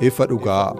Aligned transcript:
Ifa 0.00 0.26
dhugaa. 0.26 0.72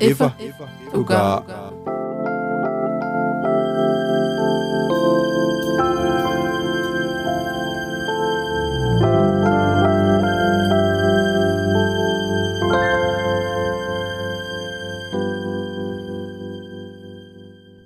ifa 0.00 0.32
dhugaa. 0.92 1.67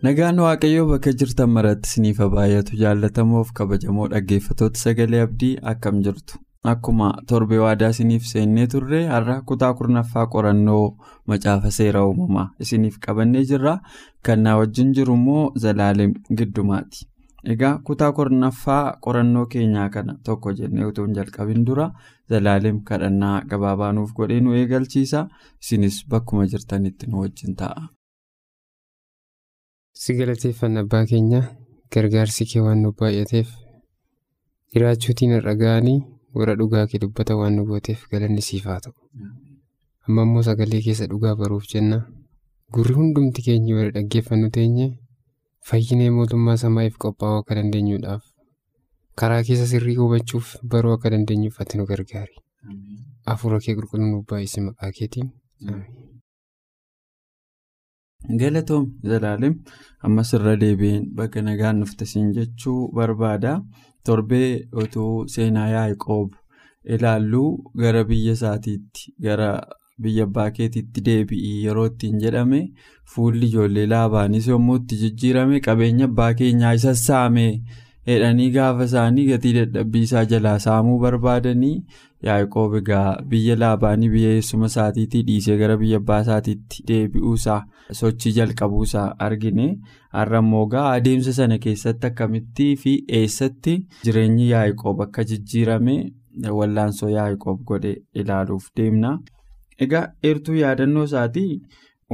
Nagaan 0.03 0.39
Waaqayyoo 0.42 0.86
bakka 0.91 1.12
jirtan 1.20 1.50
maratti 1.56 1.89
isiniif 1.91 2.19
baay'atu 2.34 2.78
jaallatamoof 2.83 3.53
kabajamoo 3.58 4.08
dhaggeeffatoota 4.14 4.81
sagalee 4.84 5.20
abdii 5.27 5.53
akkam 5.72 6.00
jirtu. 6.06 6.41
Akkuma 6.72 7.08
torbee 7.28 7.61
waadaa 7.64 7.91
isiniif 7.95 8.27
seennee 8.33 8.67
turre 8.73 9.00
har'a 9.12 9.36
kutaa 9.50 9.70
kurnaffaa 9.78 10.27
qorannoo 10.34 10.97
macaafa 11.33 11.70
seera 11.78 12.03
uumamaa 12.08 12.48
isiniif 12.67 12.98
qabannee 13.06 13.45
jirra. 13.53 13.77
Kan 14.27 14.42
na 14.42 14.56
wajjin 14.62 14.92
jiru 14.98 15.14
immoo 15.20 15.45
Zalaalem 15.67 16.14
Giddumaati. 16.41 17.06
Egaa 17.55 17.73
kutaa 17.86 18.12
kurnaffaa 18.19 18.83
qorannoo 19.06 19.47
keenyaa 19.55 19.89
kana 19.97 20.19
tokko 20.25 20.53
jennee 20.61 20.84
utuu 20.91 21.06
hin 21.06 21.14
jalqabin 21.20 21.64
dura 21.70 21.89
Zalaalem 22.30 22.83
kadhannaa 22.91 23.41
gabaabaa 23.55 23.92
nuuf 23.92 24.12
godhee 24.20 24.41
nu 24.41 24.55
eegalchiisa. 24.61 25.27
Isinis 25.62 26.05
bakkuma 26.08 26.47
jirtanitti 26.55 27.06
nu 27.11 27.20
wajjin 27.27 27.56
ta'a. 27.64 27.89
Si 30.01 30.15
galateeffanna 30.19 30.81
abbaa 30.85 31.05
keenya 31.11 31.41
gargaarsi 31.93 32.45
kee 32.51 32.62
waan 32.67 32.81
nu 32.83 32.91
baay'ateef 32.98 33.48
jiraachuutiin 34.73 35.33
har'a 35.37 35.55
ga'anii 35.62 35.98
warra 36.39 36.55
dhugaa 36.61 36.87
kee 36.91 37.01
dubbata 37.03 37.37
waan 37.41 37.55
nu 37.57 37.65
gooteef 37.71 38.07
galanni 38.13 38.43
siif 38.48 38.65
haa 38.70 38.81
ta'u. 38.85 38.95
Amma 40.08 40.23
immoo 40.27 40.42
sagalee 40.48 40.81
keessa 40.86 41.07
dhugaa 41.13 41.35
baruuf 41.41 41.67
jenna 41.73 41.98
gurri 42.75 42.95
hundumti 42.98 43.42
keenya 43.47 43.77
warra 43.79 43.92
dhaggeeffannu 43.97 44.51
teenye 44.57 44.86
fayyinee 45.70 46.11
mootummaa 46.19 46.57
samaa'iif 46.64 46.97
qophaa'uu 47.05 47.42
akka 47.42 47.55
dandeenyuudhaaf 47.61 48.23
karaa 49.23 49.42
keessa 49.48 49.67
sirrii 49.73 49.97
hubachuuf 50.01 50.57
baruu 50.75 50.92
akka 50.97 51.11
dandeenyuuf 51.17 51.61
ati 51.61 51.79
nu 51.79 51.85
gargaari. 51.91 52.35
Afuura 53.33 53.61
kee 53.64 53.75
qulqulluu 53.79 54.08
nu 54.13 54.25
baay'isi 54.31 54.61
maqaa 54.69 54.91
keetiin. 54.98 55.29
Galatoom 58.28 58.84
Zalaalem 59.05 59.55
ammas 60.05 60.33
irra 60.38 60.55
deebiin 60.60 61.06
bakka 61.16 61.42
nagaan 61.42 61.80
nuftasiin 61.80 62.33
jechuu 62.36 62.92
barbaada. 62.94 63.62
Torbee 64.05 64.66
utuu 64.83 65.27
seenaa 65.28 65.68
Yaaqoob 65.68 66.30
ilaalluu 66.94 67.50
gara 67.83 68.05
biyya 68.05 68.33
isaatiitti 68.38 69.12
gara 69.27 69.50
biyya 70.02 70.24
abbaa 70.28 70.50
keetiitti 70.56 71.05
deebi'ii 71.08 71.64
yeroo 71.66 71.86
ittiin 71.90 72.18
jedhame 72.24 72.60
fuulli 73.14 73.46
ijoollee 73.50 73.86
laabaanis 73.92 74.48
yommuu 74.52 74.77
itti 74.80 74.96
jijjiirame 75.02 75.60
qabeenya 75.66 76.04
abbaa 76.10 76.33
isa 76.80 76.94
saame 77.04 77.46
jedhanii 78.11 78.51
gaafa 78.55 78.85
isaanii 78.90 79.24
gatii 79.30 79.52
dadhabbii 79.58 80.02
isaa 80.08 80.24
jalaa 80.33 80.58
saamuu 80.64 80.98
barbaadanii 81.05 81.74
Yaaqoob 82.27 82.74
egaa 82.79 83.17
biyya 83.30 83.55
laabaanii 83.61 84.08
biyya 84.14 84.33
eessuma 84.39 84.68
isaatiitii 84.70 85.23
dhiisee 85.29 85.57
gara 85.63 85.77
biyya 85.80 85.98
abbaa 86.02 86.20
isaatiitti 86.24 86.85
deebi'uusaa 86.90 87.58
sochii 88.01 88.33
jalqabuusaa 88.39 89.07
argine 89.27 89.67
har'a 90.18 90.42
immoo 90.45 90.64
adeemsa 90.83 91.33
sana 91.39 91.58
keessatti 91.67 92.07
akkamittii 92.11 92.70
fi 92.85 92.95
eessatti 93.20 93.77
jireenyi 94.05 94.48
Yaaqoob 94.51 95.01
akka 95.07 95.24
jijjiirame 95.33 95.96
wallaansoo 96.58 97.11
Yaaqoob 97.17 97.64
godhe 97.73 97.95
ilaaluuf 98.14 98.69
deemna. 98.77 99.17
Egaa 99.84 100.07
eertuu 100.29 100.55
yaadannoo 100.55 101.05
isaatii 101.11 101.51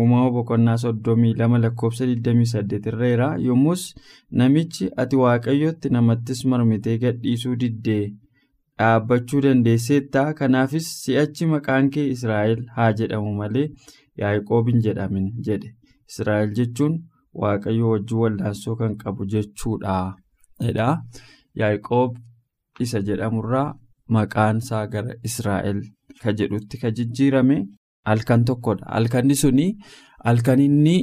uumama 0.00 0.31
boqonnaa 0.36 0.76
soddomii 0.84 1.34
lama 1.41 1.59
lakkoofsa 1.64 2.06
28 2.12 3.12
irra 3.14 3.28
yommus 3.48 3.82
namichi 4.41 4.88
ati 5.03 5.16
waaqayyotti 5.25 5.91
namattis 5.97 6.41
marmitee 6.53 6.97
gadhiisuu 7.04 7.56
diddee. 7.62 8.06
dhaabbachuu 8.81 9.41
dandeesseetta 9.44 10.22
kanaafis 10.41 10.88
si'achi 11.04 11.47
maqaan 11.53 11.87
kee 11.94 12.04
israa'el 12.16 12.60
haa 12.76 12.91
jedhamu 12.98 13.32
malee 13.38 13.64
yaaqoob 14.22 14.69
hin 14.72 14.82
jedhamin 14.84 15.25
jedhe. 15.48 15.70
Israa'el 16.10 16.53
jechuun 16.58 16.94
waaqayyo 17.42 17.91
wajjin 17.92 18.19
wallaansoo 18.22 18.76
kan 18.82 18.94
qabu 19.03 19.26
jechuudha 19.32 19.97
yaaqoob 21.60 22.16
isa 22.87 23.00
jedhamurraa 23.08 23.66
maqaan 24.16 24.58
isaa 24.64 24.84
gara 24.94 25.14
israa'el 25.31 25.81
ka 26.22 26.32
jedhutti 26.38 26.81
ka 26.82 26.91
jijjiirame 26.98 27.58
halkan 28.10 28.44
tokkodha 28.50 28.86
halkanni 28.94 29.34
suni 29.42 29.66
halkan 30.25 30.60
inni 30.66 30.97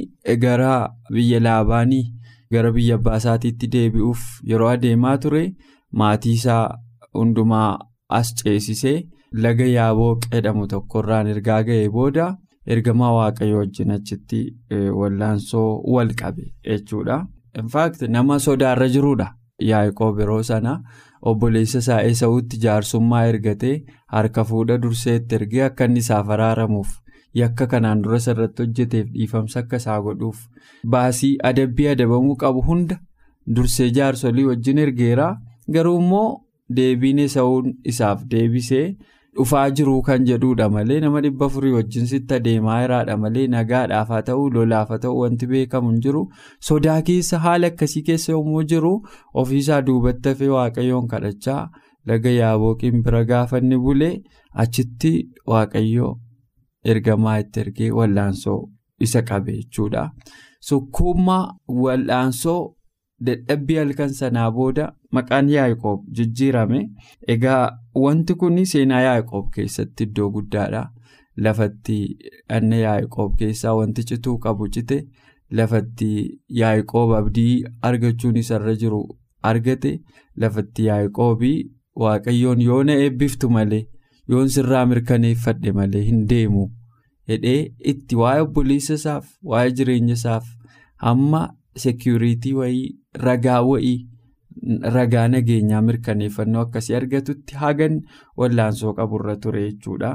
gara 0.44 0.72
biyya 1.14 1.40
laabaanii 1.46 2.04
gara 2.52 2.72
biyya 2.78 2.94
abbaa 3.00 3.16
isaatiitti 3.22 3.66
deebi'uuf 3.74 4.24
yeroo 4.50 4.68
adeemaa 4.74 5.16
ture 5.18 5.44
maatii 5.92 6.32
isaa. 6.40 6.66
hundumaa 7.16 7.78
as 8.16 8.28
ceesisee 8.38 8.98
laga 9.44 9.64
yaabooq 9.76 10.26
jedhamu 10.32 10.66
tokkorraan 10.72 11.26
ergaa 11.34 11.60
ga'ee 11.68 11.86
booda 11.94 12.26
ergamaa 12.74 13.12
waaqayyo 13.18 13.58
wajjin 13.60 13.90
achitti 13.94 14.40
wallaansoo 14.98 15.70
wal 15.94 16.12
qabe 16.20 16.44
jechuudha. 16.68 17.16
infact 17.60 18.02
nama 18.16 18.38
sodaarra 18.46 18.88
jirudha 18.94 19.28
yaaqoob 19.70 20.18
yeroo 20.22 20.42
sana 20.50 20.72
obboleessa 21.32 21.78
isaa 21.84 21.98
eesawutti 22.10 22.60
jaarsummaa 22.64 23.24
ergatee 23.32 23.74
harka 24.14 24.44
fuudha 24.50 24.78
durseetti 24.86 25.34
ergee 25.40 25.62
akka 25.68 25.84
inni 25.90 26.02
isaaf 26.06 26.30
araaramuuf 26.36 26.94
yakka 27.42 27.66
kanaan 27.74 28.02
dura 28.06 28.20
irratti 28.32 28.62
hojjeteef 28.66 29.08
dhiifamsa 29.18 29.60
akka 29.64 29.76
isaa 29.82 30.00
godhuuf 30.08 30.40
baasii 30.96 31.34
adabbii 31.50 31.88
adabamuu 31.94 32.36
qabu 32.44 32.62
hunda 32.70 32.98
dursee 33.58 33.90
jaarsolii 34.00 34.44
wajjin 34.50 34.78
ergeera 34.88 35.28
garuu 35.78 36.00
immoo. 36.00 36.26
Deebiin 36.76 37.18
Esawuun 37.22 37.66
isaaf 37.90 38.22
deebisee 38.30 38.96
dhufaa 39.36 39.64
jiruu 39.78 40.02
kan 40.08 40.24
jedhudha 40.28 40.68
malee 40.74 40.98
nama 41.04 41.20
dhibba 41.26 41.46
afurii 41.50 41.72
wajjin 41.76 42.06
sitti 42.12 42.34
adeemaa 42.38 42.76
jiraadha 42.82 43.16
malee 43.24 43.46
nagaadhaaf 43.54 44.08
haa 44.14 44.22
ta'u 44.28 44.44
lolaaf 44.56 44.88
haa 44.94 44.98
ta'u 45.06 45.18
wanti 45.22 45.46
beekamu 45.52 45.90
hin 45.94 46.00
jiru 46.06 46.22
sodaa 46.68 47.00
keessa 47.10 47.38
haala 47.46 47.66
akkasii 47.72 48.02
keessa 48.10 48.32
yommuu 48.36 48.62
jiru 48.74 48.92
ofiisaa 49.42 49.80
duubatti 49.88 50.28
hafee 50.34 50.48
waaqayyoon 50.54 51.08
kadhachaa 51.14 51.58
laga 52.12 52.30
yaabooqiin 52.38 53.02
bira 53.08 53.24
gaafa 53.32 53.58
inni 53.64 53.78
bulee 53.88 54.12
achitti 54.64 55.12
waaqayyoo 55.54 56.12
ergamaa 56.94 57.38
itti 57.44 57.60
ergee 57.66 57.90
wallaansoo 58.00 58.58
isa 59.06 59.22
qabe 59.28 59.52
jechuudha. 59.60 60.02
Sukkuummaa 60.68 61.44
wallaansoo. 61.84 62.60
Dadhabbii 63.26 63.76
halkan 63.80 64.10
sanaa 64.16 64.50
booda 64.56 64.86
maqaan 65.16 65.46
Yaaqoob 65.52 66.00
jijjiirame 66.16 66.80
egaa 67.34 67.62
wanti 68.04 68.34
kun 68.40 68.58
seenaa 68.72 69.00
Yaaqoob 69.06 69.50
keessatti 69.54 70.04
iddoo 70.08 70.30
guddaadha. 70.36 70.82
Lafatti 71.44 71.96
dhanna 72.48 72.76
Yaaqoob 72.82 73.36
keessaa 73.38 73.74
wanti 73.78 74.02
cituu 74.10 74.38
qabu 74.44 74.68
cite 74.76 74.98
lafatti 75.50 76.10
Yaaqoob 76.60 77.12
abdii 77.18 77.64
argachuun 77.88 78.36
isarra 78.42 78.74
jiru 78.82 79.00
argate 79.50 79.92
lafatti 80.44 80.86
Yaaqoobii 80.88 81.58
waaqayyoon 82.04 82.62
yoo 82.68 82.82
na 82.88 82.94
eebbiftu 83.04 83.50
malee 83.56 83.82
yoon 84.32 84.48
sirraa 84.54 84.86
mirkaneeffadhe 84.92 85.72
malee 85.78 86.02
hin 86.08 86.24
deemu 86.32 86.64
jedhee 87.32 87.60
itti 87.92 88.16
waa'ee 88.22 88.40
obboleessa 88.46 88.94
isaaf 89.00 89.28
waa'ee 89.52 89.70
jireenya 89.78 90.14
isaaf 90.18 90.48
hamma 91.04 91.40
seekuriitii 91.84 92.52
wayii 92.58 92.88
ragaa 93.26 93.60
wayii 93.70 93.96
ragaa 94.96 95.28
nageenyaa 95.28 95.80
mirkaneeffannoo 95.88 96.62
akkasii 96.66 96.94
argatutti 96.98 97.54
hagan 97.62 98.00
wallaansoo 98.40 98.92
qaburra 98.98 99.36
ture 99.36 99.62
jechuudha. 99.70 100.10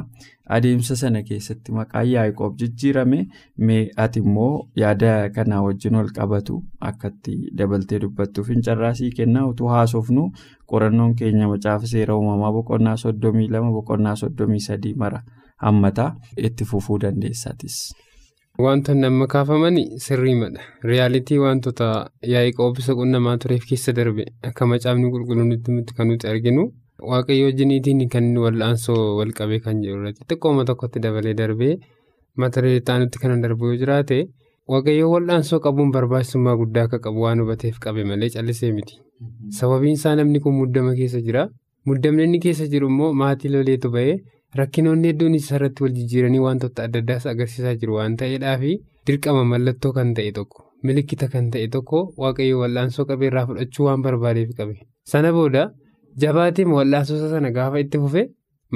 Adeemsa 0.56 0.96
sana 0.96 1.22
keessatti 1.24 1.72
maqaan 1.72 2.08
Yaaqoob 2.12 2.58
jijjiirame 2.60 3.20
mee 3.58 3.82
ati 4.06 4.20
immoo 4.20 4.68
yaada 4.84 5.30
kanaa 5.36 5.62
wajjin 5.68 5.96
ol 5.96 6.10
qabatu 6.18 6.58
akkatti 6.90 7.38
dabaltee 7.58 8.00
dubbattuuf 8.06 8.50
hin 8.54 8.62
carraasii 8.70 9.12
kennaa 9.22 9.46
utuu 9.54 9.68
haasofnu 9.76 10.28
qorannoon 10.74 11.16
keenya 11.16 11.48
macaafa 11.54 11.88
seera 11.94 12.16
uumamaa 12.18 12.52
boqonnaa 12.58 12.98
soddomii 13.06 13.48
lama 13.56 13.72
boqonnaa 13.78 14.16
soddomii 14.26 14.60
sadii 14.68 14.94
mara 15.06 15.24
hammataa 15.58 16.16
itti 16.38 16.66
fufuu 16.66 17.00
dandeessatis. 17.02 17.78
Wantoonni 18.62 19.06
amma 19.08 19.28
kaafamani 19.28 19.98
sirriimadha. 20.00 20.60
Riyaalitii 20.84 21.38
wantoota 21.40 22.10
Yaaqoob 22.22 22.78
isa 22.80 22.94
qunnamaa 22.96 23.38
tureef 23.38 23.64
keessa 23.66 23.94
darbe 23.94 24.26
akka 24.44 24.66
macaafni 24.68 25.08
qulqulluun 25.14 25.52
itti 25.56 25.94
kan 25.96 26.08
nuti 26.08 26.28
arginu 26.28 26.66
waaqayyo 27.00 27.46
wajjiniitiin 27.48 28.10
kan 28.10 28.28
wal'aansoo 28.38 29.16
wal 29.20 29.32
qabee 29.32 29.60
kan 29.64 29.80
jiru 29.82 30.02
irratti 30.02 30.26
xiqqooma 30.28 30.66
tokkotti 30.68 31.00
dabalee 31.00 31.34
darbee 31.34 31.78
mata 32.36 32.62
duree 32.62 32.82
ta'anitti 32.90 33.20
kan 33.24 33.42
darbu 33.42 33.72
yoo 33.72 33.78
jiraate 33.84 34.20
waaqayyo 34.68 35.08
wal'aansoo 35.14 35.60
qabuun 35.64 35.92
barbaachisummaa 35.96 36.58
guddaa 36.60 36.84
akka 36.90 37.00
qabu 37.00 37.22
waan 37.28 37.40
hubateef 37.40 37.80
qabe 37.80 38.04
malee 38.04 38.30
callisee 38.36 38.72
miti. 38.76 39.00
Sababiin 39.50 39.94
isaa 39.96 40.16
namni 40.16 40.40
kun 40.44 40.54
muddama 40.60 40.94
keessa 41.00 41.22
jira. 41.24 41.48
Muddamni 41.88 42.24
inni 42.28 42.40
keessa 42.40 42.68
jiru 42.68 42.88
immoo 42.92 43.14
maatii 43.14 43.50
loleetu 43.56 43.90
bahee. 43.96 44.20
Rakkinoonni 44.60 45.08
hedduun 45.12 45.36
isarratti 45.38 45.84
wal 45.84 45.94
jijjiiranii 45.98 46.40
wantoota 46.46 46.84
adda 46.88 47.00
addaas 47.04 47.26
agarsiisaa 47.32 47.74
jiru 47.84 47.94
waan 47.98 48.16
ta'eedhaafi 48.22 48.72
dirqama 49.10 49.44
mallattoo 49.52 49.92
kan 49.98 50.10
ta'e 50.18 50.32
tokko 50.38 50.66
milikkita 50.90 51.30
kan 51.36 51.48
ta'e 51.54 51.68
tokko 51.76 52.02
waaqayyo 52.24 52.58
wal'aansoo 52.64 53.06
qabee 53.12 53.30
irraa 53.32 53.46
fudhachuu 53.52 53.86
waan 53.88 54.04
barbaadeef 54.08 54.52
qabe. 54.58 54.76
Sana 55.12 55.32
booda 55.38 55.64
jabaatiin 56.24 56.74
wal'aansoo 56.78 57.30
sana 57.36 57.52
gaafa 57.60 57.80
itti 57.86 58.02
fufe 58.04 58.26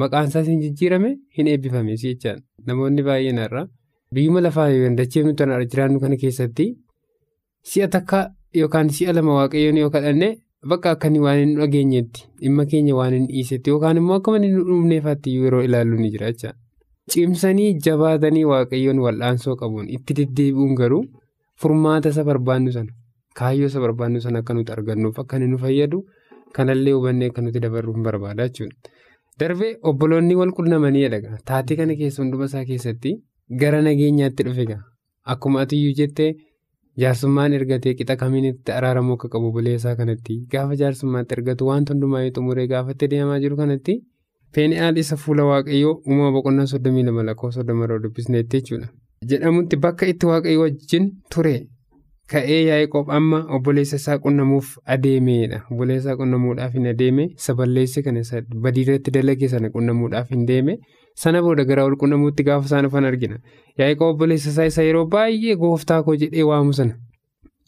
maqaan 0.03 0.31
isaas 0.31 0.47
hin 0.53 0.61
jijjiirame 0.63 1.11
hin 1.39 1.51
eebbifame 1.55 1.97
jechaan 2.05 2.39
namoonni 2.71 3.03
baay'een 3.09 3.43
har'a 3.43 3.65
biyyuma 4.13 4.45
lafaa 4.47 4.69
dachee 5.01 5.23
nuti 5.27 5.43
jiraannu 5.71 5.99
kana 6.05 6.21
keessatti 6.23 6.71
si'a 7.73 7.87
takka 7.97 8.23
yookaan 8.61 8.89
si'a 8.89 9.13
lama 9.19 9.35
waaqayyoon 9.41 9.77
yoo 9.83 9.89
kadhanne. 9.89 10.29
Bakka 10.71 10.91
akkanii 10.95 11.19
waan 11.23 11.39
hin 11.39 11.51
dhageenyetti 11.57 12.23
dhimma 12.41 12.63
keenya 12.69 12.95
waan 12.99 13.13
hin 13.15 13.25
dhiisetti 13.31 13.69
yookaan 13.73 13.97
immoo 14.01 14.15
akka 14.19 14.31
manni 14.35 14.47
nu 14.53 14.63
dhumneefatti 14.69 15.33
yeroo 15.41 15.61
ilaallu 15.67 15.99
ni 15.99 16.09
jira 16.13 16.31
jecha. 16.31 16.53
Cimsanii 17.13 17.67
jabaatanii 17.87 18.43
waaqayyoon 18.51 19.01
wal'aansoo 19.05 19.55
qabuun 19.59 19.91
itti 19.97 20.15
deddeebi'uun 20.19 20.73
garuu 20.79 21.01
furmaata 21.63 22.09
isa 22.15 22.23
barbaannu 22.29 22.73
sana 22.77 22.91
kaayyoo 23.41 23.69
isa 23.73 23.83
barbaannu 23.85 24.21
sana 24.25 24.41
akka 24.43 24.53
nuti 24.57 24.71
argannuuf 24.77 25.19
akka 25.25 25.39
nu 25.43 25.57
fayyadu 25.65 26.01
kanallee 26.57 26.95
hubannee 26.97 27.29
akka 27.33 27.41
nuti 27.45 27.59
dabarruuf 27.67 28.01
barbaada 28.09 28.49
jechuudha. 28.49 28.75
Darbee 29.39 29.71
obboloonni 29.91 30.35
wal 30.41 30.51
qunnamanii 30.57 31.07
dhagaa 31.15 31.37
taatee 31.51 31.77
kana 31.83 31.95
keessa 32.01 32.23
hunduma 32.23 32.49
isaa 32.51 32.65
keessatti 32.71 33.13
gara 33.63 33.81
nageenyaatti 33.89 34.43
dhufe 34.49 34.67
akkuma 35.33 35.61
atiyyuu 35.67 35.93
jettee. 36.01 36.33
Jaarsummaan 37.03 37.53
ergatee 37.55 37.93
qixa 37.99 38.15
kamiin 38.19 38.45
itti 38.49 38.71
araaramuu 38.73 39.15
akka 39.17 39.29
qabu 39.33 39.49
buleessaa 39.55 39.95
kanatti 40.01 40.35
gaafa 40.53 40.75
jaarsummaatti 40.81 41.35
ergatu 41.37 41.67
wanta 41.69 41.93
hundumaa 41.95 42.21
xumuree 42.37 42.67
gaafatti 42.73 43.09
deemaa 43.13 43.39
jiru 43.45 43.57
kanatti 43.61 43.95
Feeni'aal 44.55 44.97
isa 45.01 45.15
fuula 45.23 45.43
waaqayyoo 45.49 45.93
uumama 46.07 46.31
boqonnaa 46.37 46.65
soddomii 46.73 47.03
lama 47.07 47.23
lakkoofsa 47.29 47.59
soddomarraa 47.59 47.97
dubbisneetti 48.03 48.61
jechuudha. 48.61 48.87
Jedhamutti 49.31 49.75
bakka 49.85 50.07
itti 50.11 50.25
waaqayyo 50.31 50.61
wajjin 50.61 51.09
ture 51.35 51.55
ka'ee 52.31 52.59
Yaaqoob 52.67 53.09
amma 53.17 53.39
obboleessa 53.55 53.95
isaa 54.01 54.17
qunnamuuf 54.25 54.69
adeemeedha. 54.95 55.61
Obboleessa 55.71 56.09
isaa 56.09 56.17
qunnamuudhaaf 56.21 56.73
hin 56.77 56.87
adeeme 56.91 57.25
saballeessi 57.47 58.03
kan 58.03 58.17
badiirratti 58.67 59.11
dalagee 59.17 59.49
sana 59.55 59.69
qunnamuudhaaf 59.75 60.29
hin 60.35 60.45
deeme 60.47 60.77
sana 61.23 61.41
booda 61.41 61.65
gara 61.71 61.83
wal 61.87 61.97
qunnamuutti 62.03 62.43
gaafa 62.43 62.65
isaan 62.71 62.85
dhufan 62.87 63.05
argina. 63.11 63.37
Yaaqoob 63.79 64.15
obboleessa 64.15 64.49
isaa 64.55 64.65
isa 64.71 64.83
yeroo 64.87 65.05
baay'ee 65.17 65.55
gooftaa 65.65 66.01
koo 66.03 66.15
jedhee 66.23 66.43
waamu 66.51 66.73
sana 66.79 66.97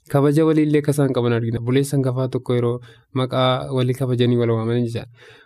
kabaja 0.10 0.46
waliillee 0.50 0.82
akka 0.84 0.92
isaan 0.98 1.14
qaban 1.14 1.34
argina. 1.38 1.60
Obboleessa 1.62 1.98
hangafaa 1.98 2.28
tokko 2.28 2.56
yeroo 2.60 2.80
maqaa 3.14 3.72
walii 3.80 3.94
kabajanii 4.02 4.42
wal 4.42 4.56
waaman 4.58 4.84
jecha 4.88 5.06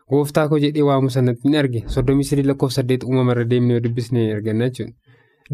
gooftaa 0.09 0.47
koo 0.49 0.59
jedhee 0.65 0.87
waamu 0.89 1.09
sanatti 1.09 1.49
ni 1.49 1.57
arge 1.57 1.83
soddomii 1.97 2.23
sadii 2.31 2.47
lakkoofsa 2.53 2.81
saddeet 2.81 3.03
uumamarra 3.03 3.43
deemnee 3.53 3.79
dubbisnee 3.83 4.27
arganna 4.33 4.69
jechuudha. 4.69 4.93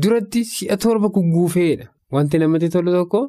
Duratti 0.01 0.45
si'a 0.45 0.77
torba 0.77 1.09
gugguufeedha. 1.09 1.87
Wanti 2.11 2.37
namatti 2.39 2.69
tolu 2.69 2.91
tokko 2.91 3.19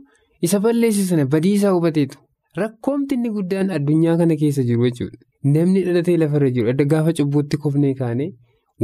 isa 0.46 0.61
balleesse 0.64 1.05
sana 1.11 1.26
badii 1.37 1.52
isaa 1.61 1.70
hubateetu 1.76 2.19
rakkoomti 2.61 3.14
inni 3.14 3.31
guddaan 3.37 3.70
addunyaa 3.76 4.17
kana 4.20 4.37
keessa 4.43 4.62
jiru 4.69 4.85
jechuudha. 4.90 5.19
Namni 5.55 5.82
dhalatee 5.87 6.17
lafarra 6.23 6.50
jiru 6.50 6.69
adda 6.73 6.85
gaafa 6.93 7.12
cubbuutti 7.19 7.56
kufnee 7.64 7.94
kaane 8.00 8.26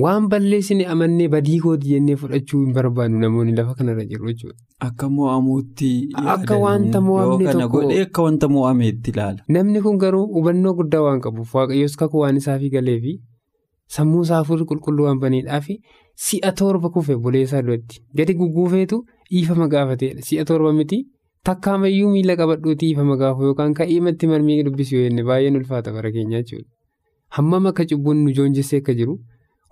waan 0.02 0.28
balleessine 0.32 0.84
amannee 0.92 1.28
badii 1.34 1.58
kooti 1.64 1.88
jennee 1.92 2.16
fudhachuu 2.22 2.60
hin 2.64 2.72
barbaannu 2.78 3.18
namoonni 3.24 3.54
lafa 3.58 3.74
kanarra 3.80 4.04
jiru 4.12 4.26
jechuudha. 4.30 4.56
Akka 4.88 5.08
mo'amuutti 5.16 5.90
Akka 6.34 6.56
wanta 6.64 7.00
mo'amne 7.08 7.52
tokko- 7.52 8.22
wanta 8.26 8.48
mo'ameetti 8.56 9.10
ilaala. 9.14 9.42
Namni 9.56 9.82
kun 9.86 9.98
garuu 10.04 10.26
hubannoo 10.34 10.74
guddaa 10.80 11.02
waan 11.06 11.20
qabuuf 11.26 11.54
waaqayyoos 11.60 11.96
kakuu 12.02 12.20
waan 12.24 12.36
isaafii 12.42 12.70
galee 12.76 12.98
fi 13.06 13.14
sammuu 13.96 14.22
isaa 14.28 14.38
afurii 14.44 14.64
qulqulluu 14.70 15.04
waan 15.08 15.18
baneedhaaf 15.24 15.66
si'a 16.26 16.52
torba 16.60 16.90
kufe 16.94 17.16
buleessaa 17.26 17.62
duratti 17.66 18.00
gadi 18.20 18.34
gugguufeetu 18.40 19.04
dhiifama 19.30 19.68
gaafateedha. 19.68 20.22
Si'a 20.22 20.44
torba 20.44 20.72
miti 20.72 21.00
takkaamayyuu 21.48 22.10
miila 22.14 22.36
qabadhuutii 22.40 22.86
dhiifama 22.88 23.16
gaafu 23.22 23.42
yookaan 23.48 23.74
ka'imatti 23.80 24.26
marmii 24.32 24.62
dubbisuu 24.68 25.02
jenne 25.04 25.22
baay'een 25.30 25.56
ulfaata 25.60 25.92
bara 25.92 26.12
keenya 26.16 26.42
jechuudha. 26.42 26.68
Hammam 27.36 27.66
akka 27.70 27.84
cubbuun 27.90 28.24
nu 28.24 28.32
joonjessee 28.38 28.78
akka 28.82 28.94
jiru 29.00 29.16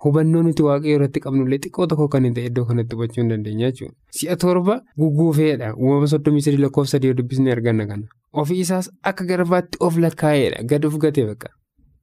hubannoo 0.05 0.41
nuti 0.47 0.63
waaqayyo 0.67 0.95
irratti 0.99 1.19
qabnullee 1.25 1.59
xiqqoo 1.65 1.87
tokko 1.93 2.07
kan 2.15 2.23
hin 2.27 2.33
ta'e 2.37 2.45
iddoo 2.51 2.65
kanatti 2.71 2.95
hubachuu 2.95 3.21
hin 3.21 3.29
dandeenya 3.33 3.69
jechuudha. 3.71 3.93
Si'a 4.17 4.35
torba 4.45 4.75
gugguufeedha. 5.03 5.73
Uumama 5.77 6.07
soddomii 6.13 6.41
sadii 6.47 6.57
lakkoofsa 6.65 6.91
sadii 6.97 7.13
dubbisnee 7.19 7.51
arganna 7.55 7.85
kana. 7.91 8.07
Ofii 8.33 8.59
isaas 8.65 8.89
akka 9.11 9.25
garbaatti 9.31 9.77
of 9.79 9.97
lakkaa'eedha. 10.05 10.63
Gad 10.73 10.85
of 10.85 10.97
gate 11.05 11.25
bakka. 11.29 11.49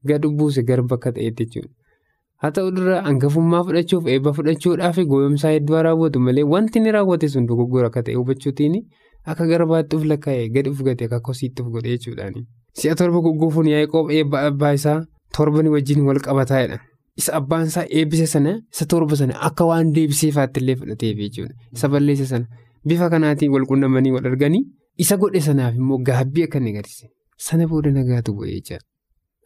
Gad 0.06 0.26
buuse 0.40 0.62
garba 0.62 0.94
akka 0.96 1.12
ta'etti 1.12 1.44
jechuudha. 1.46 1.74
Haa 2.42 2.50
ta'u 2.56 2.70
dura 2.76 3.02
hangafummaa 3.06 3.62
fudhachuuf 3.68 4.06
eebba 4.08 4.32
fudhachuudhaaf 4.32 4.98
goyoomsaa 5.12 5.50
hedduu 5.54 5.82
raawwatu 5.86 6.20
malee 6.26 6.42
wanti 6.54 6.78
inni 6.78 6.92
raawwate 6.96 7.28
sun 7.28 7.46
dogoggora 7.46 7.86
akka 7.92 8.02
ta'e 8.06 8.14
hubachuutiin 8.14 8.78
akka 9.26 9.46
garbaatti 9.46 9.96
of 9.96 10.04
lakkaa'ee 10.04 10.48
gad 10.54 10.68
of 10.68 10.82
gate 10.82 11.04
akka 11.04 11.20
kosiitti 11.20 11.62
of 11.62 11.68
godhe 11.74 11.88
jechuudhaani. 11.96 12.46
Si'a 12.78 12.94
torba 12.94 13.20
gugguufuun 13.20 13.66
Yaaqoob 13.68 14.10
eebba 14.10 14.46
abbaa 14.48 14.72
isaa 14.78 15.04
torbani 15.36 15.68
wajjin 15.74 16.00
wal 16.08 16.20
qabataa'edha. 16.26 16.78
Isa 17.16 17.32
abbaan 17.38 17.66
isaa 17.66 17.84
eebbise 17.90 18.26
sana 18.26 18.52
isa 18.72 18.86
torba 18.86 19.16
sana 19.16 19.34
akka 19.48 19.64
waan 19.70 19.92
deebiseefaatti 19.94 20.60
illee 20.60 20.76
fudhateef 20.82 21.16
jechuudha. 21.22 21.54
Isa 21.72 21.88
balleesse 21.88 22.26
sana 22.26 22.46
bifa 22.84 23.10
kanaatiin 23.10 23.52
wal 23.52 23.66
qunnamanii 23.70 24.10
wal 24.16 24.26
arganii 24.32 24.62
isa 24.98 25.16
godhe 25.16 25.40
sanaaf 25.48 25.74
immoo 25.74 25.98
gaabbii 25.98 26.44
akka 26.48 26.58
inni 26.58 26.70
agarsiise. 26.76 27.10
Sana 27.36 27.66
booda 27.68 27.90
nagaatu 27.90 28.32
bu'ee 28.36 28.54
jechaadha. 28.60 28.84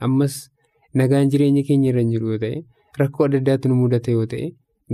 Ammas 0.01 0.51
nagaan 0.95 1.29
jireenya 1.31 1.63
keenya 1.67 1.91
irra 1.91 2.03
jiru 2.13 2.31
yoo 2.35 2.39
ta'e 2.45 2.63
rakkoo 3.01 3.25
adda 3.27 3.39
addaatti 3.43 3.69
nu 3.69 3.75
mudate 3.81 4.13
yoo 4.13 4.27
ta'e 4.33 4.49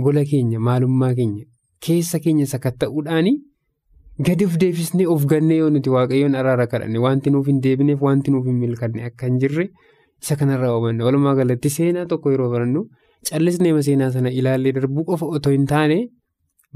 gola 0.05 0.23
keenya 0.31 0.59
maalummaa 0.67 1.13
keenya 1.19 1.45
keessa 1.87 2.19
keenya 2.19 2.45
sakatta'uudhaani 2.53 3.33
gadi 4.19 4.45
of 4.45 4.57
deebisnee 4.61 5.07
of 5.07 5.25
gannee 5.31 5.57
yoo 5.61 5.69
nuti 5.75 5.89
waaqayyoon 5.95 6.35
araara 6.41 6.67
kadhanne 6.73 6.99
wanti 7.05 7.29
nuuf 7.35 7.47
hin 7.51 7.61
deebineef 7.65 8.01
wanti 8.07 8.31
nuuf 8.31 8.45
hin 8.49 8.57
milkanne 8.63 9.03
akka 9.09 9.25
hin 9.29 9.37
jirre 9.43 9.65
isa 10.23 10.35
kanarraa 10.41 10.73
hubanna 10.77 11.05
walumaa 11.07 11.35
galatti 11.39 11.69
seenaa 11.77 12.05
tokko 12.11 12.31
yeroo 12.33 12.49
barannu 12.55 12.83
callisneema 13.29 13.81
seenaa 13.87 14.11
sana 14.17 14.29
ilaallee 14.41 14.71
darbuu 14.79 15.03
qofa 15.11 15.25
otoo 15.37 15.53
hin 15.55 15.65
taane 15.73 15.97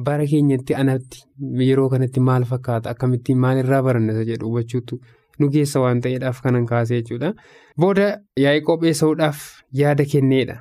bara 0.08 0.26
keenyatti 0.32 0.76
anatti 0.84 1.24
yeroo 1.68 1.90
kanatti 1.96 2.20
maal 2.30 2.44
fakkaata 2.54 2.90
akkamittiin 2.96 3.38
maalirraa 3.46 3.84
baranna 3.90 4.14
isa 4.18 4.26
jedhu 4.32 4.50
hubachuutu 4.52 5.00
nu 5.40 5.50
geessa 5.54 5.80
waan 5.84 6.02
ta'eedhaaf 6.04 6.38
kanan 6.44 6.66
kaasee 6.68 6.98
jechuudha. 7.02 7.34
Booda 7.82 8.04
Yaaqoob 8.42 8.84
eesa'uudhaaf 8.90 9.40
yaada 9.80 10.06
kenneedha. 10.12 10.54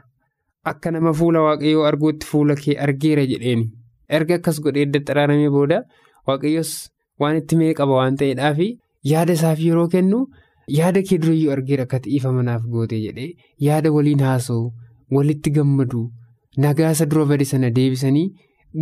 Akka 0.71 0.91
nama 0.91 1.13
fuula 1.19 1.41
waaqayyoo 1.45 1.85
arguutti 1.91 2.27
fuula 2.31 2.57
kee 2.63 2.75
argeera 2.87 3.23
jedheeni. 3.33 3.69
Erga 4.19 4.35
akkas 4.41 4.59
godhee 4.65 4.83
edda 4.89 5.01
xaraaramee 5.11 5.51
booda 5.57 5.79
waaqayyos 6.29 6.73
waan 7.21 7.37
itti 7.41 7.57
mee 7.61 7.73
qaba 7.81 7.95
waan 8.01 8.17
ta'eedhaaf 8.23 8.59
yaada 9.13 9.33
isaaf 9.39 9.61
yeroo 9.67 9.89
kennu 9.95 10.21
yaada 10.79 11.03
kee 11.09 11.19
durayyuu 11.23 11.53
argeera 11.57 11.83
akka 11.89 11.99
dhiifama 12.07 12.43
naaf 12.49 12.63
goote 12.75 12.97
jedhee 13.05 13.31
yaada 13.67 13.93
waliin 13.97 14.23
haasa'u 14.29 14.65
walitti 15.17 15.51
gammadu 15.59 16.03
nagaasa 16.65 17.07
dura 17.13 17.25
bade 17.33 17.45
sana 17.53 17.71
deebisanii 17.79 18.27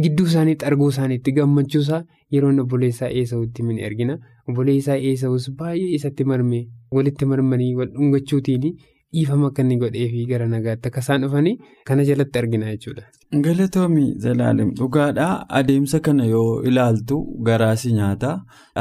gidduu 0.03 0.27
isaaniitti 0.31 0.65
arguu 0.71 0.89
isaaniitti 0.95 1.33
gammachuusaa 1.39 2.03
yeroon 2.35 2.61
obboleessaa 2.65 3.11
eesa'utti 3.21 3.63
min 3.69 3.79
ergina 3.89 4.15
obboleessaa 4.49 4.97
eesa'us 5.11 5.49
baay'ee 5.59 5.91
isatti 5.99 6.25
marmee 6.31 6.63
walitti 6.99 7.25
marmanii 7.33 7.73
wal 7.81 7.91
dhungachuutiin 7.97 8.69
dhiifama 9.13 9.47
akka 9.51 9.63
inni 9.63 9.77
godheefi 9.83 10.27
gara 10.31 10.47
nagaatti 10.53 10.89
akka 10.89 11.01
isaan 11.05 11.23
dhufanii 11.25 11.59
kana 11.89 12.05
jalatti 12.09 12.39
argina 12.39 12.71
jechuudha. 12.73 13.03
Galatoomii 13.47 14.15
Zalaalem 14.25 14.71
dhugaadhaa 14.79 15.47
adeemsa 15.59 16.01
kana 16.01 16.25
yoo 16.27 16.63
ilaaltu 16.71 17.19
garaasi 17.49 17.93
nyaata 17.99 18.31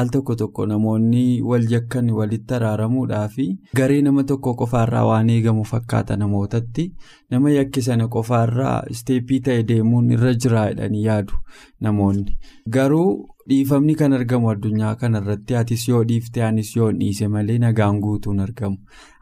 al 0.02 0.10
tokko 0.16 0.36
tokko 0.42 0.66
namoonni 0.72 1.42
wal 1.42 1.68
jakkan 1.74 2.10
walitti 2.20 2.54
araaramuudhaa 2.60 3.28
fi 3.36 3.48
garee 3.82 4.02
nama 4.08 4.24
tokko 4.24 4.54
qofaarraa 4.62 5.06
waan 5.10 5.30
eegamu 5.36 5.64
fakkaata 5.74 6.18
namootatti 6.24 6.88
nama 7.32 7.52
yakki 7.58 7.82
sana 7.90 8.08
qofaarraa 8.16 8.78
isteeppii 8.96 9.40
ta'e 9.50 9.64
deemuun 9.74 10.12
irra 10.18 10.34
jira 10.34 10.66
jedhanii 10.72 11.04
yaadu 11.10 11.34
namoonni 11.80 12.38
garuu. 12.70 13.28
Dhiifamni 13.50 13.96
kan 14.00 14.14
argamu 14.14 14.50
addunyaa 14.52 14.96
kanarratti 15.02 15.56
atis 15.62 15.86
yoo 15.90 16.02
dhiifte 16.10 16.44
anis 16.48 16.76
yoo 16.76 16.92
dhiise 17.00 17.28
malee 17.36 17.58
nagaan 17.64 18.00
guutuun 18.04 18.40
argamu 18.44 18.78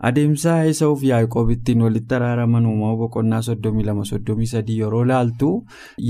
adeemsa 0.10 0.58
Esaawu 0.72 0.96
fi 1.04 1.08
yaaqoob 1.12 1.50
ittiin 1.56 1.82
walitti 1.86 2.16
araaraman 2.18 2.66
uumama 2.72 2.98
boqonnaa 3.04 3.42
soddomii 3.48 3.84
lama 3.92 4.06
soddomii 4.12 4.46
sadii 4.54 4.78
yeroo 4.82 5.06
laaltu 5.14 5.54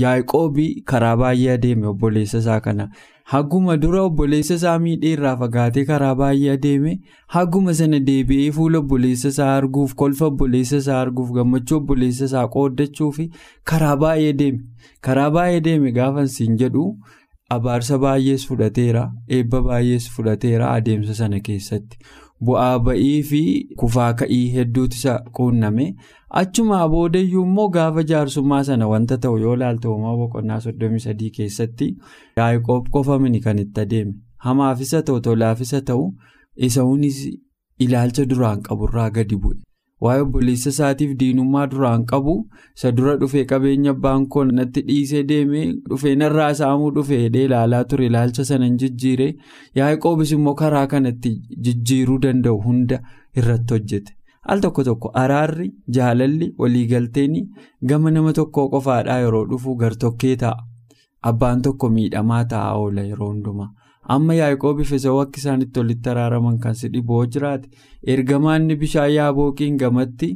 yaaqoobi 0.02 0.66
karaa 0.92 1.16
baay'ee 1.22 1.52
adeeme 1.54 1.86
obboleessa 1.92 2.38
isaa 2.44 2.60
kana 2.66 2.88
haguma 3.34 3.76
dura 3.84 4.02
obboleessa 4.08 4.54
isaa 4.60 4.78
miidhee 4.86 5.12
irraa 5.18 5.36
fagaatee 5.44 5.84
karaa 5.92 6.14
baay'ee 6.22 6.50
adeeme 6.56 6.96
haguma 7.36 7.74
sana 7.82 8.00
deebi'ee 8.10 8.50
fuula 8.58 8.78
obboleessa 8.84 9.28
isaa 9.36 9.52
arguuf 9.60 9.94
kolfa 10.02 10.26
obboleessa 10.32 10.76
isaa 10.84 11.00
arguuf 11.04 11.30
gammachuu 11.38 11.76
obboleessa 11.80 12.24
isaa 12.32 12.44
qooddachuu 12.58 13.12
fi 13.20 13.30
karaa 13.72 13.96
baay'ee 14.04 14.32
deeme 14.42 14.60
karaa 15.08 15.30
baay'ee 15.38 15.60
deeme 15.70 15.92
gaafa 16.00 16.26
siin 16.36 16.56
jedhu. 16.64 16.84
Abaarsa 17.54 17.96
baay'ees 18.02 18.42
fudhateera 18.48 19.04
eebba 19.36 19.60
baay'ees 19.68 20.04
fudhateera 20.16 20.66
adeemsa 20.78 21.14
sana 21.20 21.40
keessatti. 21.48 21.98
Bu'aa 22.48 22.78
ba'ii 22.88 23.22
fi 23.30 23.40
kufaa 23.80 24.12
ka'ii 24.20 24.44
hedduutu 24.56 24.96
isa 25.00 25.14
quunname. 25.38 25.86
Achumaa 26.42 26.86
boodayyuu 26.92 27.42
immoo 27.48 27.68
gaafa 27.76 28.04
jaarsummaa 28.10 28.62
sana 28.68 28.88
wanta 28.92 29.18
ta'u 29.24 29.38
yoo 29.44 29.56
laaltu 29.62 29.90
uumama 29.92 30.16
boqonnaa 30.22 30.60
soddomii 30.66 31.02
sadii 31.06 31.30
keessatti 31.38 31.88
yaaqoob 32.40 32.88
qofamini 32.96 33.40
kan 33.48 33.58
itti 33.64 33.80
adeeme. 33.86 34.14
Hamaafisa 34.46 35.02
ta'u 35.10 35.20
tolaafisa 35.26 35.80
ta'u 35.90 36.06
isa'uunis 36.68 37.18
ilaalcha 37.86 38.24
duraan 38.30 38.62
qaburraa 38.70 39.10
gadi 39.18 39.36
bu'e. 39.42 39.58
Waa'ee 40.04 40.20
obboleessa 40.24 40.70
isaatiif 40.74 41.10
diinummaa 41.22 41.64
duraan 41.72 42.04
qabu. 42.12 42.34
Isa 42.76 42.92
dura 42.98 43.16
dhufee 43.22 43.44
qabeenya 43.52 43.90
abbaan 43.96 44.26
koo 44.34 44.44
natti 44.44 44.82
dhiisee 44.88 45.22
deemee 45.32 45.64
dhufee 45.90 46.14
narraa 46.22 46.52
saamuu 46.60 46.90
dhufee 46.98 47.18
hidhee 47.24 47.44
ilaalaa 47.48 47.82
ture 47.90 48.06
ilaalcha 48.10 48.44
sana 48.52 48.64
hin 48.70 48.78
jijjiire. 48.84 49.28
Yaaqoobis 49.80 50.32
immoo 50.38 50.54
karaa 50.62 50.86
kanatti 50.94 51.34
jijjiiruu 51.68 52.18
danda'u 52.26 52.62
hunda 52.68 53.00
irratti 53.42 53.74
hojjete. 53.78 54.12
Al 54.52 54.60
tokko 54.64 54.84
tokko 54.84 55.10
araarri 55.24 55.68
jaalalli 55.98 56.54
waliigalteen 56.58 57.34
gama 57.92 58.10
nama 58.10 58.32
tokkoo 58.38 58.68
qofaadhaa 58.74 59.18
yeroo 59.24 59.44
dhufu 59.50 59.74
gartokkee 59.82 60.36
ta'a. 60.44 60.56
Abbaan 61.30 61.62
tokko 61.62 61.90
miidhamaa 61.96 62.44
ta'a 62.54 62.72
oola 62.78 63.02
yeroo 63.10 63.28
hundumaa. 63.32 63.68
Amma 64.14 64.34
yaaqoobiif 64.34 64.92
isa 64.98 65.12
wakki 65.18 65.40
isaanitti 65.40 65.80
walitti 65.80 66.10
araaraman 66.14 66.58
kan 66.64 66.74
si 66.80 66.88
dhiboo 66.94 67.26
jiraate 67.26 67.68
ergamaanni 68.14 68.76
bishaan 68.82 69.12
yaabooqiin 69.18 69.76
gamatti 69.84 70.30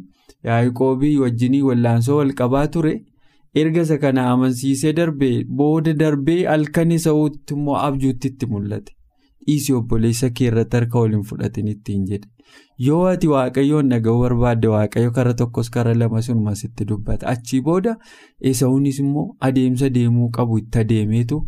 yaaqoobii 0.51 1.17
wajjinii 1.25 1.63
wallaansoo 1.69 2.17
wal 2.21 2.33
qabaa 2.43 2.67
ture. 2.77 2.95
Erga 3.61 3.83
isa 3.87 3.97
kana 4.03 4.23
amansiisee 4.33 4.93
darbee 4.99 5.45
booda 5.59 5.93
darbee 5.99 6.41
halkan 6.47 6.91
isa'uutti 6.97 7.55
immoo 7.57 7.77
abjuutti 7.89 8.29
itti 8.33 8.47
mul'ate 8.53 8.93
dhiisii 9.47 9.75
obboleessa 9.81 10.31
kee 10.39 10.47
irratti 10.51 10.77
harka 10.77 10.99
waliin 11.05 11.23
fudhatin 11.31 11.69
ittiin 11.75 12.05
jedhe 12.11 12.29
yoo 12.87 13.01
ati 13.11 13.29
waaqayyoon 13.33 13.89
dhaga'uu 13.93 14.21
barbaadde 14.23 14.69
waaqayyo 14.75 15.11
kara 15.19 15.35
tokkos 15.41 15.71
kara 15.77 15.95
lama 16.01 16.23
sun 16.27 16.43
sitti 16.63 16.85
dubbata 16.91 17.27
achii 17.33 17.61
booda 17.69 17.95
isa'uunis 18.53 18.99
immoo 19.05 19.27
adeemsa 19.49 19.89
deemuu 19.95 20.29
qabu 20.39 20.59
itti 20.63 20.79
adeemeetu. 20.85 21.39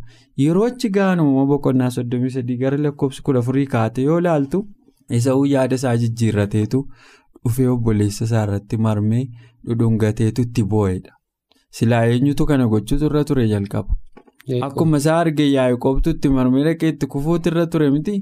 yeroo 0.45 0.65
achi 0.71 0.89
ga'an 0.95 1.21
uumama 1.25 1.47
boqonnaa 1.53 1.91
soddomii 1.99 2.31
sadii 2.39 2.57
gara 2.63 2.77
lakkoofsi 2.87 3.23
kudha 3.29 3.39
afurii 3.45 3.67
kaate 3.75 4.03
yoo 4.09 4.21
laaltu 4.29 4.63
isa'uu 5.19 5.45
yaada 5.55 5.75
isaa 5.81 5.97
jijjiirrateetu 6.03 6.81
dhufee 7.45 7.69
obboleessa 7.75 8.25
isaa 8.31 8.43
irratti 8.49 8.77
marmee 8.87 9.25
dhudhungateetu 9.67 10.43
itti 10.49 10.65
boo'edha. 10.73 11.13
Silaa 11.77 12.05
eenyutu 12.13 12.47
kana 12.51 12.67
gochuutu 12.73 13.05
irra 13.09 13.25
ture 13.29 13.49
jalqaba. 13.53 13.95
Akkuma 14.69 14.97
isaa 15.03 15.19
argee 15.27 15.51
yaaqoobtu 15.53 16.11
itti 16.17 16.29
marmee 16.39 16.65
dhaqee 16.71 16.89
itti 16.95 17.07
kufuutu 17.15 17.51
irra 17.53 17.67
ture 17.75 17.91
miti 17.95 18.15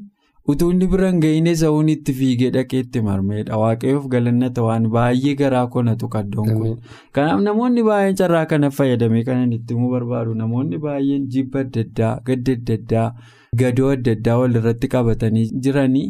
utuu 0.52 0.71
inni 0.73 0.87
biraan 0.93 1.21
ga'in 1.25 1.47
isa'uun 1.52 1.88
itti 1.95 2.12
fiigee 2.21 2.50
dhaqee 2.57 2.81
itti 2.85 3.00
marmeedha 3.09 3.59
waaqayyoof 3.62 4.07
galannata 4.14 4.62
waan 4.66 4.88
baay'ee 4.97 5.35
garaa 5.40 5.62
konatu 5.76 6.09
kaddoon 6.14 6.49
kun. 6.59 6.75
Kanaaf 7.19 7.40
namoonni 7.47 7.83
baay'een 7.88 8.16
carraa 8.21 8.45
kana 8.52 8.71
fayyadamee 8.78 9.23
kanan 9.28 9.52
itti 9.59 9.75
himuu 9.76 9.90
barbaadu 9.95 10.35
namoonni 10.43 10.78
baay'een 10.87 11.26
jibba 11.37 11.61
adda 11.66 11.85
addaa 11.87 12.12
gadda 12.31 12.52
adda 12.59 12.75
addaa 12.81 13.07
gadoo 13.62 13.90
adda 13.97 14.12
addaa 14.19 14.38
walirratti 14.43 14.88
qabatanii 14.97 15.47
jiranii 15.66 16.07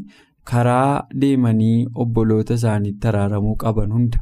karaa 0.53 1.07
deemanii 1.25 1.77
obboloota 2.07 2.55
isaaniitti 2.61 3.09
araaramuu 3.13 3.57
qaban 3.65 3.93
hunda 3.99 4.19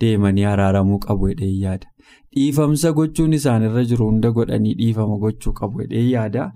deemanii 0.00 0.44
araaramuu 0.52 0.98
qabu 1.08 1.28
jedhee 1.32 1.52
yaada. 1.64 1.86
Dhiifamsa 2.34 2.92
gochuun 2.98 3.32
isaanirra 3.38 3.84
jiru 3.90 4.06
hunda 4.10 4.30
godhanii 4.38 4.74
dhiifama 4.80 5.18
gochuu 5.24 5.52
qabu 5.60 5.82
jedhee 5.82 6.06
yaada. 6.10 6.46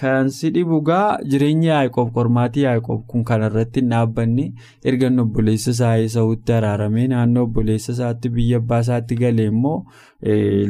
Kan 0.00 0.28
si 0.36 0.50
dhibu 0.54 0.80
gaa 0.88 1.18
jireenya 1.32 1.68
yaaqoob 1.72 2.10
qormaatii 2.18 2.62
yaaqoob 2.66 3.02
kun 3.12 3.24
kanarratti 3.30 3.80
hin 3.82 3.90
dhaabbanne 3.94 4.44
erga 4.92 5.10
obboleessa 5.24 5.70
isaa 5.76 5.94
Esaawutti 6.06 6.52
araaramee 6.58 7.06
naannoo 7.14 7.44
obboleessa 7.48 7.92
isaatti 7.96 8.28
biyya 8.36 8.58
abbaa 8.62 8.80
isaatti 8.86 9.14
galee 9.24 9.46
immoo 9.52 9.78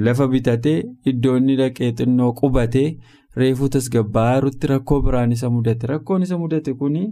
lafa 0.08 0.28
bitatee 0.34 0.78
iddoo 1.12 1.36
inni 1.42 1.56
dhaqee 1.62 1.92
xinnoo 2.00 2.32
qubatee 2.40 2.88
reefuu 3.40 3.68
tasgabbaa'aarutti 3.72 4.66
rakkoo 4.70 5.00
biraan 5.06 5.32
isa 5.34 5.50
mudate 5.54 5.86
rakkoon 5.90 6.22
isa 6.26 6.38
mudate 6.42 6.72
kuni 6.82 7.02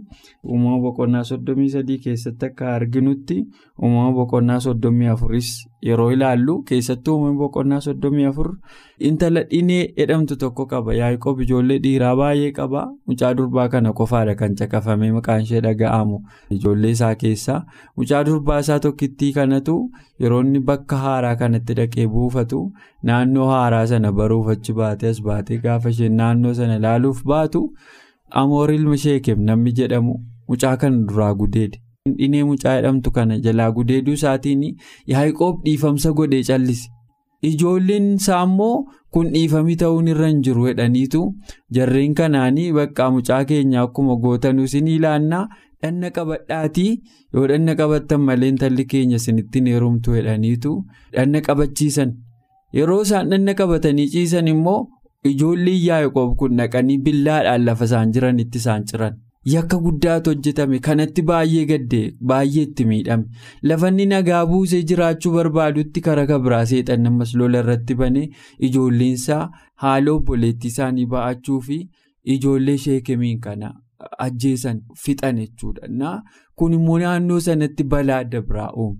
uumama 0.43 0.79
boqonnaa 0.85 1.23
soddomii 1.31 1.69
sadii 1.73 1.97
keessatti 2.05 2.45
akka 2.47 2.71
arginutti 2.77 3.37
uumama 3.83 4.11
boqonnaa 4.19 4.59
soddomii 4.67 5.07
afuris 5.13 5.51
yeroo 5.87 6.07
ilaallu 6.15 6.53
keessattuu 6.69 7.13
uumama 7.17 7.39
boqonnaa 7.41 7.79
soddomii 7.85 8.25
afur 8.29 8.47
intala 9.09 9.43
dhinee 9.51 9.81
jedhamtu 9.97 10.35
tokko 10.43 10.65
qaba. 10.71 10.93
Yaaqoob 10.99 11.41
ijoollee 11.45 11.77
dhiiraa 11.83 12.15
baay'ee 12.21 12.51
qaba. 12.59 12.81
Mucaa 13.07 13.33
durbaa 13.37 13.67
kana 13.73 13.93
qofaadha 13.99 14.35
kan 14.41 14.55
caqafamee 14.61 15.11
maqaan 15.17 15.41
ishee 15.47 15.61
dhaga'amu. 15.67 16.19
Ijoollee 16.57 16.91
isaa 16.97 17.13
keessaa 17.23 17.59
mucaa 17.97 18.23
durbaa 18.31 18.59
isaa 18.65 18.79
tokkittii 18.87 19.31
kanatu 19.39 19.77
yeroo 20.19 20.41
inni 20.47 20.59
bakka 20.71 20.97
haaraa 21.05 21.35
kanatti 21.43 21.73
dhaqee 21.81 22.07
buufatu 22.15 22.63
naannoo 23.11 23.47
haaraa 23.53 23.85
sana 23.93 24.11
baruuf 24.21 24.47
achi 24.57 24.73
baatee 24.81 25.09
as 25.15 25.21
baatee 25.29 25.57
gaafa 25.67 25.89
isheen 25.95 26.15
naannoo 26.23 26.53
sana 26.61 26.75
ilaaluuf 26.81 27.23
baatu 27.33 27.63
amoor 28.41 28.69
ilma 28.79 28.97
sheekem 29.07 29.43
namni 29.49 29.71
jedhamu 29.81 30.15
mucaa 30.49 30.77
kana 30.77 31.05
duraa 31.09 31.33
gudeede. 31.41 31.77
Dhinee 32.05 32.43
mucaa 32.47 32.73
jedhamtu 32.77 33.11
kana 33.13 33.35
jalaa 33.45 33.71
gudeeduu 33.75 34.13
isaatiin 34.17 34.59
yaaqoob 35.11 35.63
dhiifamsa 35.65 36.11
godhee 36.19 36.43
callise. 36.49 36.89
Ijoolleen 37.49 38.09
isaa 38.15 38.43
immoo 38.47 38.85
kun 39.11 39.31
dhiifamii 39.33 39.75
ta'uun 39.83 40.07
irra 40.13 40.27
hin 40.31 40.43
jiru 40.47 40.67
jedhaniitu 40.67 41.21
jarreen 41.77 42.13
kanaanii 42.19 42.67
bakka 42.77 43.09
mucaa 43.15 43.41
keenya 43.51 43.81
akkuma 43.87 44.15
gootanuu 44.27 44.67
isin 44.69 44.87
ilaannaa 44.97 45.41
dhanna 45.81 46.11
qabadhaatii 46.19 46.91
yoo 47.33 47.47
dhanna 47.53 47.75
qabattan 47.81 48.21
malee 48.29 48.49
intalli 48.53 48.85
keenya 48.93 49.17
isinittiin 49.23 49.71
heerumtu 49.73 50.13
jedhaniitu 50.19 50.77
dhanna 51.17 51.41
qabachiisan. 51.49 52.13
Yeroo 52.79 53.01
isaan 53.09 53.29
dhanna 53.33 53.53
qabatanii 53.63 54.07
ciisan 54.15 54.47
immoo 54.55 54.79
ijoolleen 55.33 55.81
yaaqoob 55.89 56.37
kun 56.39 56.55
naqanii 56.61 56.97
billaadhaan 57.09 57.65
lafa 57.65 57.85
isaan 57.91 58.11
jiranitti 58.17 58.57
isaan 58.65 58.85
ciran. 58.91 59.17
Yakka 59.53 59.77
guddaatu 59.85 60.31
hojjetame 60.31 60.79
kanatti 60.85 61.21
baay'ee 61.29 61.65
gaddee 61.71 62.05
baay'ee 62.31 62.63
itti 62.67 62.85
miidhame 62.91 63.25
lafanni 63.71 64.05
nagaa 64.13 64.39
buusee 64.51 64.81
jiraachuu 64.91 65.33
barbaadutti 65.35 66.01
karaa 66.07 66.25
kabiraa 66.31 66.63
seexan 66.71 67.05
ammas 67.11 67.33
lola 67.41 67.61
irratti 67.65 67.97
banee 68.01 68.25
ijoolleensaa 68.69 69.41
haala 69.85 70.15
obboleettii 70.17 70.71
isaanii 70.73 71.05
ba'achuu 71.15 71.59
fi 71.69 71.79
ijoollee 72.37 72.77
sheekemiin 72.87 73.39
kana 73.47 73.71
ajjeesan 74.27 74.81
fixan 75.05 75.37
jechuudha. 75.45 76.11
Kun 76.55 76.73
immoo 76.81 76.99
naannoo 76.99 77.39
sanatti 77.49 77.83
balaa 77.95 78.17
adda 78.25 78.41
biraa 78.51 78.69
uume. 78.83 78.99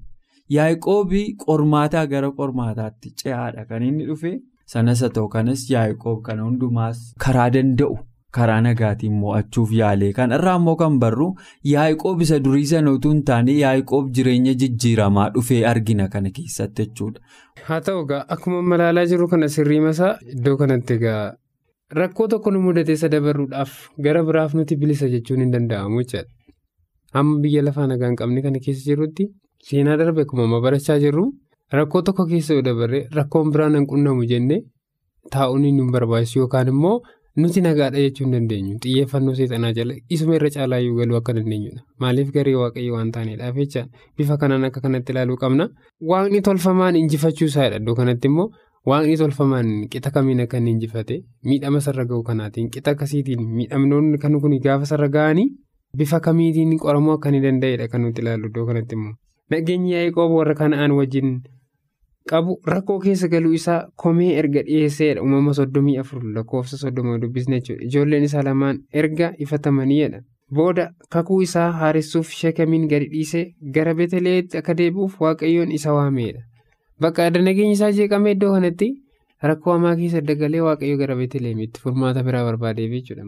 Yaaqoobii 0.55 1.27
qormaataa 1.45 2.05
gara 2.11 2.31
qormaataatti 2.39 3.15
ce'aadha 3.21 3.65
kan 3.69 3.83
inni 3.91 4.05
dhufe 4.09 4.31
sanas 4.73 5.01
haa 5.05 5.09
ta'u 5.15 5.29
kanas 5.37 5.69
yaaqoob 5.75 6.21
kana 6.27 6.43
hundumaas 6.49 6.99
karaa 7.25 7.49
danda'u. 7.55 7.97
Karaa 8.37 8.57
nagaatiin 8.65 9.13
mo'achuuf 9.21 9.71
yaale 9.79 10.09
kanarraa 10.17 10.55
immoo 10.61 10.75
kan 10.81 10.99
barru 11.03 11.27
yaaqoob 11.73 12.21
isa 12.27 12.39
durii 12.47 12.65
sana 12.73 12.91
utuu 12.97 13.11
hin 13.13 13.23
taane 13.29 13.51
yaaqoob 13.61 14.09
jireenya 14.19 14.53
jijjiiramaa 14.63 15.29
dhufee 15.37 15.61
argina 15.71 16.07
kana 16.17 16.29
keessatti 16.39 16.85
jechuudha. 16.85 17.19
haa 17.67 17.81
ta'u 17.87 18.01
egaa 18.05 18.21
akkuma 18.35 18.61
malaalaa 18.73 19.05
jiru 19.13 19.27
kana 19.33 19.47
sirrii 19.55 19.79
masaa 19.87 20.11
iddoo 20.35 20.57
kanatti 20.63 20.93
egaa 20.99 21.23
rakkoo 22.01 22.27
tokko 22.33 22.51
nu 22.55 22.59
mudate 22.67 22.93
isa 22.99 23.09
dabaruudhaaf 23.15 23.73
gara 24.09 24.23
biraaf 24.27 24.53
nuti 24.59 24.75
bilisa 24.83 25.07
jechuun 25.15 25.39
hin 25.45 25.51
danda'amu 25.55 26.01
jechaadha. 26.03 26.29
amma 27.19 27.39
biyya 27.43 27.61
lafaa 27.65 27.87
nagaa 27.91 28.07
hin 28.11 28.15
qabne 28.21 28.41
kana 28.45 28.59
keessa 28.67 28.83
jirutti 28.91 29.27
seenaa 29.67 29.97
darbe 30.01 30.21
akkuma 30.25 30.43
amma 30.47 30.59
barachaa 30.65 30.99
jirru 31.03 31.25
rakkoo 31.77 32.01
tokko 32.07 32.25
keessa 32.31 32.53
yoo 32.57 32.61
dabarre 32.69 32.99
rakkoon 33.19 33.51
biraan 33.53 33.75
hin 33.79 33.85
qunnamu 33.91 34.25
jennee 34.31 34.59
taa'uun 35.35 35.63
nu 35.77 35.85
barbaachisu 35.93 36.39
yookaan 36.41 36.67
immoo 36.73 36.97
nuti 37.37 37.61
nagaadha 37.61 37.99
jechuu 38.03 38.25
hin 38.25 38.31
dandeenyu. 38.33 38.75
Xiyyeeffannoo 38.83 39.33
seexanaa 39.39 39.71
jala 39.77 39.93
isuma 40.09 40.35
irra 40.37 40.49
caalaayyuu 40.55 40.95
galuu 40.99 41.17
akka 41.19 41.33
dandeenyudha 41.37 41.81
maaliif 42.03 42.29
garee 42.35 42.55
waaqayyo 42.61 42.93
waan 42.97 43.11
taaneedhaaf 43.15 43.55
jecha? 43.61 43.83
Bifa 44.17 44.37
kanaan 44.43 44.63
akka 44.69 44.81
kanatti 44.85 45.11
ilaaluu 45.15 45.37
qabna? 45.43 45.67
Waaqni 46.11 46.41
tolfamaan 46.47 46.95
injifachuu 47.01 47.47
isaadha 47.51 47.77
iddoo 47.81 47.95
kanatti 47.99 48.27
immoo 48.31 48.47
waaqni 48.91 49.17
tolfamaan 49.23 49.69
qixa 49.91 50.11
kamiin 50.17 50.39
akka 50.45 50.57
inni 50.61 50.71
injifate? 50.77 51.19
Miidhama 51.49 51.81
sarara 51.87 52.05
ga'u 52.11 52.23
kanaatiin 52.29 52.69
qixa 52.75 52.91
akkasiitiin 52.95 53.43
miidhamnoonni 53.57 54.17
kan 54.23 54.39
kun 54.45 54.55
gaafa 54.67 54.85
sarara 54.93 55.09
ga'anii? 55.17 55.47
Bifa 55.97 56.19
kamiitiin 56.19 56.77
qoramuu 56.85 57.13
akka 57.17 57.29
inni 57.29 57.41
danda'edha 57.47 57.87
kan 57.91 58.01
nuti 58.07 58.21
ilaallu 58.21 58.47
iddoo 58.53 58.65
kanatti 58.71 58.95
immoo. 58.95 59.13
Nageenyi 59.51 59.91
yaa'ii 59.93 60.13
warra 60.37 60.55
kana'aan 60.55 60.91
wajjin. 61.01 61.35
Qabu 62.29 62.53
rakkoo 62.73 62.99
keessa 63.03 63.27
galuu 63.33 63.53
isaa 63.57 63.79
komee 64.03 64.29
erga 64.41 64.61
dhiyeesseedha 64.67 65.21
uumama 65.23 65.53
soddomii 65.57 65.97
afur 66.03 66.23
lakkoofsa 66.37 66.77
soddoma 66.83 67.17
dubbisne 67.23 67.59
jechuudha 67.59 67.85
ijoolleen 67.89 68.23
isaa 68.27 68.43
lamaan 68.47 68.79
erga 69.01 69.33
ifatamaniidha. 69.45 70.21
Booda 70.55 70.85
kakuu 71.13 71.41
isaa 71.41 71.71
haaressuuf 71.81 72.29
shekamiin 72.39 72.87
gadi 72.89 73.07
dhiisee 73.13 73.43
gara 73.77 73.93
beeteleetti 73.99 74.57
akka 74.61 74.73
deebi'uuf 74.81 75.19
waaqayyoon 75.25 75.71
isa 75.77 75.93
waameedha. 75.97 76.41
Bakka 77.01 77.25
adda 77.25 77.41
nageenyi 77.41 77.73
isaa 77.77 77.91
jeeqamee 77.99 78.31
iddoo 78.37 78.51
kanatti 78.55 78.89
rakkoo 79.51 79.73
hamaa 79.77 79.95
keessa 80.01 80.21
dagalee 80.31 80.61
waaqayyo 80.67 80.97
gara 81.03 81.15
beeteleemitti 81.21 81.81
furmaata 81.85 82.23
biraa 82.27 82.43
barbaadeef 82.49 82.91
jechuudha 82.97 83.25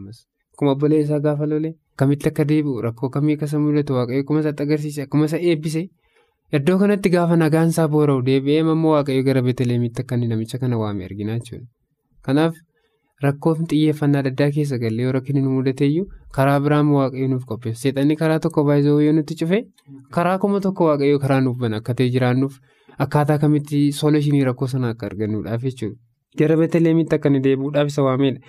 akkuma 0.53 0.71
obbolee 0.71 0.99
isaa 1.05 1.19
gaafa 1.25 1.45
lolee 1.53 1.73
kamitti 2.01 2.29
akka 2.33 2.45
deebi'u 2.51 2.81
rakkoo 2.89 3.09
kamii 3.15 3.33
akkasa 3.39 3.59
mul'atu 3.65 3.93
waaqayyo 3.99 4.21
akkuma 4.25 4.39
isaatti 4.45 4.63
agarsiise 4.63 5.01
akkuma 5.07 5.25
isa 5.31 5.37
eebbise. 5.51 5.83
Iddoo 6.53 6.77
kanatti 6.79 7.09
gaafa 7.11 7.35
nagaan 7.39 7.69
isaa 7.73 7.87
boora'u 7.93 8.21
deebi'ee 8.27 8.59
immoo 8.63 8.91
waaqayyo 8.95 9.23
gara 9.27 9.41
beeteleemitti 9.47 10.01
akka 10.03 10.17
namicha 10.17 10.57
kana 10.61 10.77
waame 10.81 11.03
argina 11.05 11.35
jechuudha. 11.39 11.65
Kanaaf 12.25 12.55
rakkoon 13.25 13.67
xiyyeeffannaa 13.71 14.19
adda 14.23 14.31
addaa 14.33 14.51
keessa 14.55 14.77
galee 14.83 15.03
yoo 15.07 15.11
rakkinni 15.17 15.41
nu 15.43 15.51
mudateeyyuu 15.57 16.05
karaa 16.37 16.59
biraan 16.67 16.87
waaqayyo 16.95 17.27
nuuf 17.33 17.43
qopheessa. 17.51 17.81
Seexanni 17.81 18.15
karaa 18.15 18.39
tokko 18.39 18.63
baay'ee 18.69 18.95
yoo 19.07 19.13
nutti 19.19 19.35
cufe 19.41 19.59
karaa 20.19 20.37
kuma 20.39 20.59
tokko 20.67 20.87
waaqayyo 20.91 21.19
karaa 21.25 21.41
nuuf 21.41 21.57
bana 21.65 21.81
akka 21.83 21.93
ta'e 21.99 22.09
jiraannuuf 22.15 22.55
akkaataa 23.05 23.37
kamitti 23.43 23.83
soolishinii 23.99 24.43
rakkoo 24.51 24.67
sana 24.75 24.89
akka 24.95 25.05
argannuudhaaf 25.11 25.61
jechuudha. 25.69 25.99
Gara 26.39 26.57
beeteleemitti 26.63 27.15
akka 27.19 27.29
inni 27.33 27.43
deebi'uudhaaf 27.49 27.87
isa 27.91 28.03
waamedha. 28.07 28.39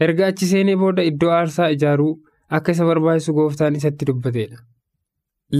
Erga 0.00 0.26
achi 0.32 0.46
seenee 0.54 0.76
booda 0.76 1.02
iddoo 1.12 1.30
aarsaa 1.38 1.68
ijaaruu 1.76 2.12
akka 2.48 2.72
isa 2.72 2.84
barbaachisu 2.88 3.34
gooftaan 3.40 3.76
isatti 3.76 4.04
dubbateedha. 4.08 4.56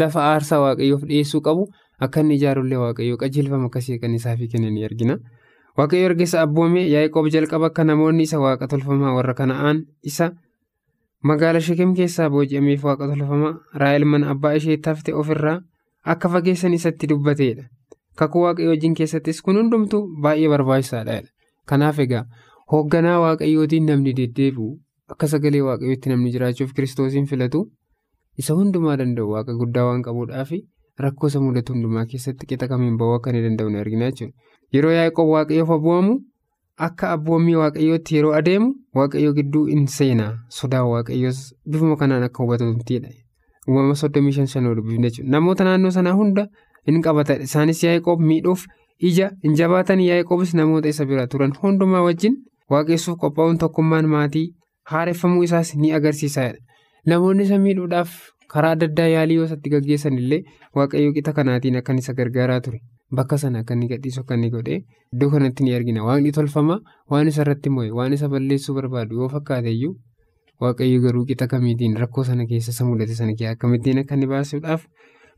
Lafa 0.00 0.20
aarsaa 0.32 0.60
waaqayyoof 0.64 1.02
dhiyeessuu 1.08 1.40
qabu 1.46 1.64
akka 2.06 2.20
inni 2.24 2.36
ijaarullee 2.40 2.78
waaqayyoo 2.82 3.18
qajeelfama 3.22 3.66
akkasii 3.70 3.98
kan 4.04 4.14
isaaf 4.18 4.40
kennanii 4.52 4.84
argina. 4.88 5.16
Waaqayyo 5.78 6.06
erga 6.10 6.26
abboome 6.42 6.84
yaa'ii 6.92 7.30
jalqaba 7.34 7.66
akka 7.70 7.84
namoonni 7.84 8.22
isa 8.28 8.40
waaqa 8.44 8.68
tolfamaa 8.68 9.12
warra 9.16 9.34
kana'aan 9.34 9.82
isa 10.02 10.30
magaala 11.30 11.60
sheekem 11.66 11.94
keessaa 11.98 12.30
booji'ameef 12.30 12.84
waaqa 12.88 13.08
tolfamaa 13.12 13.52
raa'el 13.82 14.04
mana 14.04 14.30
abbaa 14.34 14.54
ishee 14.60 14.76
tafte 14.86 15.14
ofirraa 15.14 15.58
akka 16.14 16.28
fageessan 16.28 16.74
isatti 16.78 17.06
dubbateedha. 17.12 17.64
Kakuu 18.16 18.42
waaqayyoo 18.46 18.72
wajjin 18.74 18.94
keessattis 18.94 19.42
kun 19.42 19.56
hundumtuu 19.60 20.02
baay'ee 20.22 20.48
barbaachisaadha. 20.54 21.20
Kanaaf 21.66 21.98
egaa 22.06 22.24
hoogganaa 22.72 23.20
waaqayyootiin 23.26 23.86
namni 23.92 24.16
deddeebi'u 24.18 24.72
akka 25.14 25.28
sagalee 25.34 25.62
waaqayyootti 25.68 26.08
namni 26.12 26.32
jiraachuuf 26.34 26.72
kiristoosiin 26.76 27.26
filatu. 27.26 27.62
Isa 28.40 28.54
hundumaa 28.58 28.96
danda'u 29.00 29.30
waaqa 29.34 29.54
guddaa 29.60 29.84
waan 29.88 30.02
qabuudhaaf 30.06 30.50
rakkoo 31.04 31.28
isa 31.32 31.40
mudatu 31.40 31.72
hundumaa 31.74 32.04
keessatti 32.10 32.46
qixa 32.46 32.68
kamiin 32.68 32.96
ba'uu 33.00 33.14
akka 33.18 33.30
inni 33.30 33.42
danda'u 33.46 33.70
ni 33.70 33.78
argina 33.84 34.10
jechuudha. 34.10 34.34
Yeroo 34.74 34.92
yaa'ii 34.92 35.26
waaqayyoof 35.34 35.70
abbu'amu 35.76 36.14
akka 36.86 37.10
abboommii 37.14 37.56
waaqayyootti 37.62 38.16
yeroo 38.16 38.32
adeemu 38.40 38.68
waaqayyoo 38.98 39.34
gidduu 39.38 39.66
in 39.74 39.86
seenaa 39.86 40.32
sodaa 40.58 40.84
waaqayyoos 40.92 41.40
bifuma 41.70 41.96
kanaan 41.96 42.22
akka 42.28 42.44
hubatamtidha. 42.44 43.10
Uumama 43.68 43.94
soddomii 43.94 44.32
shan 44.32 44.46
shanoo 44.46 44.74
dubbifne 44.74 45.10
jechuudha. 45.10 45.30
Namoota 45.30 45.64
naannoo 45.64 45.90
sanaa 45.90 46.14
hunda 46.20 46.46
in 46.86 47.02
qabata 47.02 47.36
isaanis 47.46 47.84
yaa'ii 47.84 48.16
miidhuuf 48.30 48.64
ija 49.10 49.30
in 49.42 49.54
jabaatan 49.60 50.00
yaa'ii 50.00 50.54
namoota 50.54 50.88
isa 50.88 51.04
bira 51.06 51.26
turan 51.26 51.52
hundumaa 51.62 52.02
wajjin 52.08 52.36
waaqessuuf 52.70 53.18
qophaa'uun 53.18 53.58
tokkummaan 53.58 54.08
maatii 54.08 54.46
haareffamuu 54.90 55.42
isaas 55.42 55.74
ni 55.76 55.92
agarsiisaadha. 55.92 56.58
Namoonni 57.10 57.42
isa 57.48 57.56
miidhuudhaaf 57.58 58.10
karaa 58.52 58.72
adda 58.76 58.86
addaa 58.90 59.06
yaalii 59.12 59.36
yoo 59.38 59.46
isatti 59.48 59.70
gaggeessan 59.74 60.18
illee 60.22 60.38
waaqayyoo 60.78 61.14
qixa 61.16 61.32
kanaatiin 61.38 61.76
akka 61.80 61.94
isa 62.02 62.12
gargaaraa 62.20 62.60
ture. 62.66 62.78
Bakka 63.18 63.38
sana 63.42 63.62
akka 63.64 63.74
inni 63.76 63.88
gadhiisu 63.92 64.20
akka 64.22 64.34
inni 64.38 64.50
godhee 64.54 64.78
iddoo 65.14 65.30
kanatti 65.34 65.64
ni 65.66 65.74
argina. 65.78 66.04
Waaqni 66.08 66.32
tolfamaa 66.38 66.78
waan 67.10 67.28
isa 67.32 67.42
irratti 67.46 67.70
mo'e 67.76 67.90
waan 67.98 68.12
isa 68.18 68.28
balleessuu 68.34 68.74
barbaadu 68.78 69.18
yoo 69.22 69.28
fakkaateyyuu 69.34 69.92
waaqayyo 70.66 71.00
garuu 71.06 71.24
qixa 71.30 71.48
kamiitiin 71.54 71.96
rakkoo 72.04 72.24
sana 72.30 72.46
keessa 72.52 72.70
isa 72.76 72.84
mudate 72.90 73.14
sana 73.20 73.34
keessaa 73.38 73.56
akkamittiin 73.58 73.98
akka 74.04 74.14
inni 74.20 74.26
baasuudhaaf 74.34 74.86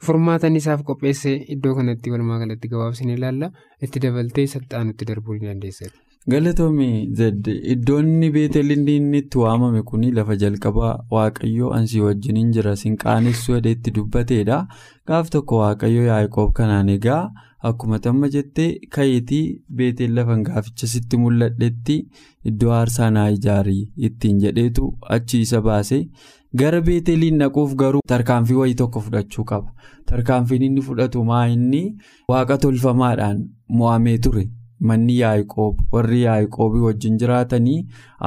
furmaatan 0.07 0.57
isaaf 0.61 0.83
qopheessee 0.91 1.37
iddoo 1.57 1.75
kanatti 1.81 2.11
walumaa 2.17 2.39
galatti 2.45 2.69
gabaabsine 2.75 3.15
ilaalla. 3.21 3.51
Itti 3.83 4.01
dabaltee 4.07 4.47
saxxaanutti 4.57 5.05
darbuu 5.13 5.39
ni 5.41 5.47
dandeessa. 5.49 5.89
Galatoomii 6.33 7.09
zedde 7.21 7.53
iddoonni 7.75 8.29
beetelin 8.35 8.87
inni 8.89 9.19
itti 9.23 9.39
waamame 9.45 9.83
kun 9.89 10.05
lafa 10.19 10.37
jalqabaa 10.43 10.93
waaqayyoo 11.15 11.73
ansii 11.79 12.01
wajjiniin 12.07 12.53
jira. 12.57 12.77
Sin 12.77 12.97
qaanessu 13.03 13.57
itti 13.73 13.91
dubbateedha 13.97 14.59
gaaf 15.09 15.29
tokko 15.35 15.59
waaqayyo 15.63 16.07
yaa'ikoob 16.11 16.53
kanaan 16.61 16.89
egaa 16.97 17.23
akkuma 17.71 17.99
tamma 18.07 18.29
jettee 18.37 18.71
kayeetii 18.97 19.45
beetel 19.77 20.15
lafan 20.17 20.43
gaaficha 20.49 20.87
sitti 20.95 21.17
mul'adhetti 21.25 21.99
iddoo 22.53 22.73
aarsaa 22.79 23.11
naa 23.19 23.29
ijaarii 23.37 23.83
ittiin 24.09 24.41
jedheetu 24.47 24.91
achi 25.19 25.41
isa 25.45 25.61
baase. 25.69 26.01
Gara 26.61 26.81
beeteliin 26.89 27.37
naquuf 27.43 27.75
garuu 27.81 28.01
tarkaanfii 28.09 28.57
wayii 28.63 28.75
tokko 28.81 29.01
fudhachuu 29.07 29.45
qaba. 29.45 29.73
Tarkaanfiin 30.11 30.63
inni 30.63 30.81
fudhatu 30.89 31.25
maa 31.31 31.47
inni? 31.55 31.87
Waaqa 32.31 32.59
tolfamaadhaan 32.65 33.41
mo'amee 33.69 34.19
ture. 34.27 34.45
Manni 34.81 35.15
yaa'ikoob 35.19 35.79
warri 35.93 36.21
yaa'ikoobii 36.23 36.81
wajjin 36.87 37.19
jiraatanii 37.23 37.77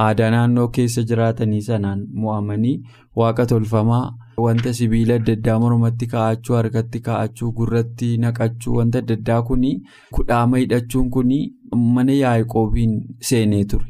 aadaa 0.04 0.30
naannoo 0.34 0.68
keessa 0.78 1.02
jiraatanii 1.10 1.60
sanaan 1.66 2.06
mo'amanii 2.22 2.72
waaqa 3.22 3.46
tolfamaa 3.52 4.02
wanta 4.46 4.72
sibiila 4.78 5.14
adda 5.20 5.32
addaa 5.38 5.58
mormatti 5.64 6.06
kaa'achuu 6.14 6.56
harkatti 6.60 7.00
kaa'achuu 7.08 7.52
gurratti 7.60 8.10
naqachuu 8.24 8.74
wanta 8.80 8.98
adda 9.04 9.14
addaa 9.20 9.40
kuni 9.52 9.72
kudhaama 10.18 10.58
hidhachuun 10.64 11.10
kuni 11.18 11.40
mana 11.96 12.12
yaa'ikoobiin 12.18 12.98
seenee 13.30 13.64
ture. 13.64 13.88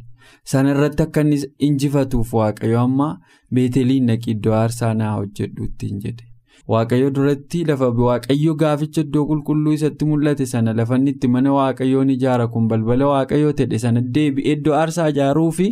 Sana 0.53 0.71
irratti 0.77 1.03
akka 1.03 1.21
inni 1.27 1.38
injifatuuf 1.68 2.33
waaqayyo 2.40 2.81
amma 2.87 3.09
beeteliin 3.55 4.07
naqi 4.12 4.31
iddoo 4.37 4.55
aarsaa 4.62 4.94
naa 5.03 5.12
hojjedhu 5.18 5.64
ittiin 5.71 6.01
jedhe. 6.07 6.27
Waaqayyo 6.72 7.11
duratti 7.16 7.64
lafa 7.68 7.88
waaqayyo 8.07 8.54
gaaficha 8.62 9.00
iddoo 9.07 9.24
qulqulluu 9.31 9.72
isatti 9.76 10.04
mul'ate 10.09 10.46
sana 10.52 10.72
lafanni 10.81 11.11
itti 11.14 11.28
mana 11.35 11.52
waaqayyoon 11.57 12.11
ijaara 12.14 12.46
kun 12.52 12.68
balbala 12.72 13.07
waaqayyoo 13.12 13.52
ta'e 13.61 13.78
sana 13.85 14.00
deebi'ee 14.16 14.52
iddoo 14.59 14.74
aarsaa 14.81 15.09
ijaaruu 15.14 15.50
fi 15.59 15.68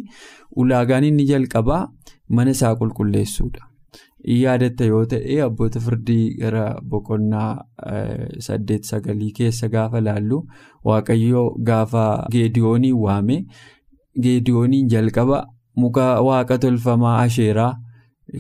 ulaagaan 0.65 1.05
inni 1.11 1.27
jalqabaa 1.33 1.83
mana 2.39 2.51
isaa 2.57 2.75
qulqulleessuudha. 2.81 3.61
Yaadatta 4.43 4.85
yoo 4.93 5.05
ta'e 5.13 5.37
abboota 5.49 5.81
firdii 5.87 6.25
gara 6.41 6.65
boqonnaa 6.91 7.51
saddeet 8.49 8.85
sagalii 8.91 9.33
keessa 9.41 9.69
gaafa 9.75 10.01
laallu 10.07 10.39
waaqayyo 10.91 11.45
gaafa 11.71 12.07
geediyoonii 12.33 12.93
waame 13.05 13.43
geediyooniin 14.23 14.89
jalqaba 14.95 15.45
muka 15.77 16.07
waaqa 16.29 16.59
tolfamaa 16.59 17.19
asheeraa. 17.27 17.73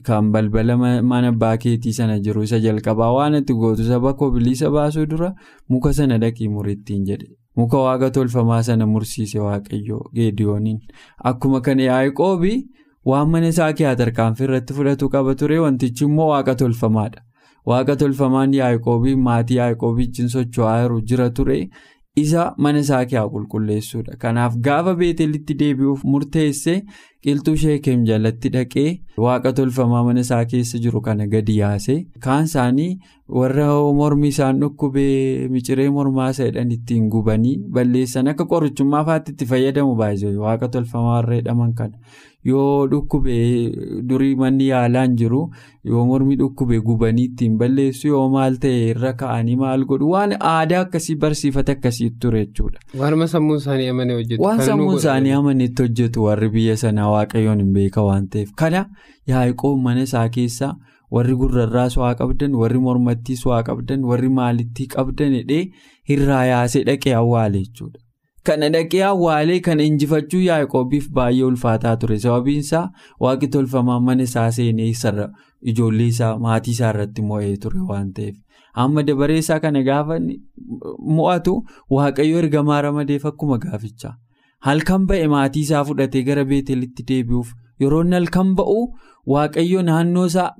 Kan 0.03 0.33
balbala 0.33 0.77
mana 1.03 1.31
baakeetii 1.33 1.93
sana 1.93 2.19
jiru 2.19 2.43
isa 2.43 2.59
jalqabaa 2.61 3.13
waan 3.17 3.35
itti 3.39 3.55
gootu 3.55 3.85
saba 3.87 4.15
koo 4.15 4.31
bilisa 4.35 4.71
baasuu 4.71 5.07
dura 5.07 5.29
muka 5.71 5.93
sana 5.93 6.19
dhaqii 6.19 6.49
murittiin 6.55 7.05
jedhe. 7.07 7.29
Muka 7.57 7.79
waaqa 7.79 8.11
tolfamaa 8.11 8.63
sana 8.63 8.87
mursiise 8.87 9.39
waaqayyo 9.39 10.01
geediyooniin. 10.15 10.81
Akkuma 11.25 11.61
kana 11.61 11.83
yaa'ikoobi 11.87 12.53
waan 13.07 13.31
mana 13.31 13.49
isaa 13.55 13.73
keessaa 13.73 13.97
tarkaanfii 14.03 14.45
irratti 14.49 14.75
fudhatu 14.75 15.09
qaba 15.09 15.35
ture 15.35 15.59
wantichi 15.65 16.05
immoo 16.05 16.29
waaqa 16.33 16.55
tolfamaadha. 16.65 17.23
Waaqa 17.67 17.97
tolfamaan 17.97 18.53
yaa'ikoobii 18.59 19.15
maatii 19.29 19.57
yaa'ikoobii 19.63 20.07
wajjin 20.09 20.29
socho'aa 20.35 21.01
jira 21.13 21.31
ture 21.31 21.61
isa 22.23 22.55
mana 22.65 22.79
isaa 22.85 23.05
keessaa 23.11 23.29
qulqulleessuudha. 23.33 24.17
Kanaaf 24.23 24.55
gaafa 24.67 24.95
beetelitti 25.01 25.55
deebi'uuf 25.63 26.05
murteesse 26.13 26.75
qilxuu 27.27 27.57
sheekem 27.63 28.05
jalatti 28.11 28.49
dhaqee 28.55 28.87
waaqa 29.25 29.53
tolfamaa 29.59 30.03
mana 30.07 30.21
isaa 30.27 30.45
keessa 30.53 30.79
jiru 30.85 31.01
kana 31.09 31.27
gadi 31.35 31.59
yaase. 31.59 31.97
Kaan 32.27 32.45
isaanii 32.51 32.91
warra 33.41 33.67
mormi 34.01 34.29
isaan 34.35 34.61
dhukkubee 34.65 35.49
miciree 35.57 35.89
mormaa 35.99 36.31
jedhan 36.39 36.71
ittiin 36.79 37.11
gubanii 37.17 37.57
balleessan 37.79 38.33
akka 38.35 38.49
qorichummaa 38.55 39.05
fa'aatti 39.11 39.33
itti 39.37 39.51
fayyadamu 39.53 39.97
baay'ee 40.03 40.37
waaqa 40.47 40.69
tolfamaa 40.79 41.17
warra 41.19 41.41
jedhaman 41.43 41.75
kana 41.75 41.99
yoo 42.51 42.87
dhukkubee 42.93 43.73
durii 44.11 44.35
manni 44.43 44.69
yaalaan 44.69 45.17
jiru 45.21 45.41
yoo 45.93 46.05
mormi 46.11 46.37
dhukkubee 46.43 46.81
gubanii 46.89 47.25
ittiin 47.31 47.59
balleessu 47.63 48.09
yoo 48.13 48.25
maal 48.35 48.59
ta'e 48.65 48.81
irra 48.95 49.13
ka'anii 49.23 49.57
maal 49.63 49.85
godhu 49.93 50.11
waan 50.15 50.35
aadaa 50.53 50.81
akkasii 50.87 51.17
barsiifata 51.27 51.73
akkasii 51.79 52.11
ture 52.25 52.45
jechuudha. 52.47 52.79
Waanuma 53.03 53.29
sammuu 53.35 53.57
isaanii 53.63 53.89
amanee 53.95 54.15
hojjetu. 54.21 54.43
Waan 54.49 54.61
sammuu 54.71 54.97
isaanii 55.03 55.31
amanetti 55.43 55.83
hojjetu 55.89 56.25
warri 56.31 56.49
biyya 56.59 56.77
sanaa 56.85 57.11
waaqayyoon 57.17 57.59
hin 57.65 57.73
beeka 57.79 58.03
waan 58.11 58.29
ta'eef 58.35 58.53
kana 58.65 58.85
yaa'ii 59.35 59.77
mana 59.89 60.03
isaa 60.11 60.29
keessaa. 60.39 60.75
warri 61.15 61.35
gurrarraas 61.41 61.97
waa 62.01 62.15
qabdan 62.21 62.55
warri 62.61 62.79
mormattiis 62.85 63.43
waa 63.49 63.61
qabdan 63.69 64.05
warri 64.11 64.29
maalittii 64.39 64.87
qabdan 64.95 65.37
hidhee 65.39 65.61
irraa 66.15 66.41
yaasee 66.49 66.83
dhaqee 66.89 67.15
awwaale 67.19 67.59
jechuudha. 67.61 68.01
Kana 68.47 68.69
dhaqee 68.75 69.03
awwaalee 69.11 69.61
kana 69.67 69.83
injifachuu 69.91 70.41
yaa'ii 70.47 71.01
baay'ee 71.19 71.45
ulfaataa 71.51 71.97
ture. 72.03 72.19
Sababiin 72.25 72.59
isaa 72.67 72.91
waaqi 73.27 73.49
tolfamaa 73.55 74.01
mana 74.09 74.23
isaa 74.31 74.51
seenee 74.59 74.91
ijoollee 75.73 76.07
isaa 76.15 76.33
maatii 76.39 76.71
isaa 76.77 76.91
irratti 76.95 77.23
mo'ee 77.31 77.57
ture 77.65 77.81
waan 77.91 78.13
ta'eef. 78.19 78.37
Amma 78.85 79.03
dabaree 79.09 79.39
isaa 79.45 79.59
kana 79.61 79.83
gaafa 79.83 80.19
mo'atu 81.19 81.55
waaqayyo 81.97 82.39
ergamaa 82.45 82.81
ramadeef 82.87 83.27
akkuma 83.33 83.59
gaafichaa. 83.65 84.15
Halkan 84.67 85.07
ba'e 85.07 85.27
maatii 85.35 85.65
isaa 85.69 85.85
fudhatee 85.91 86.23
gara 86.29 86.45
beetelitti 86.53 87.07
deebi'uuf 87.11 87.53
yeroo 87.81 88.05
halkan 88.13 88.55
ba'u. 88.61 88.79
Waaqayyo 89.35 89.83
naannoo 89.83 90.27
isaa 90.27 90.51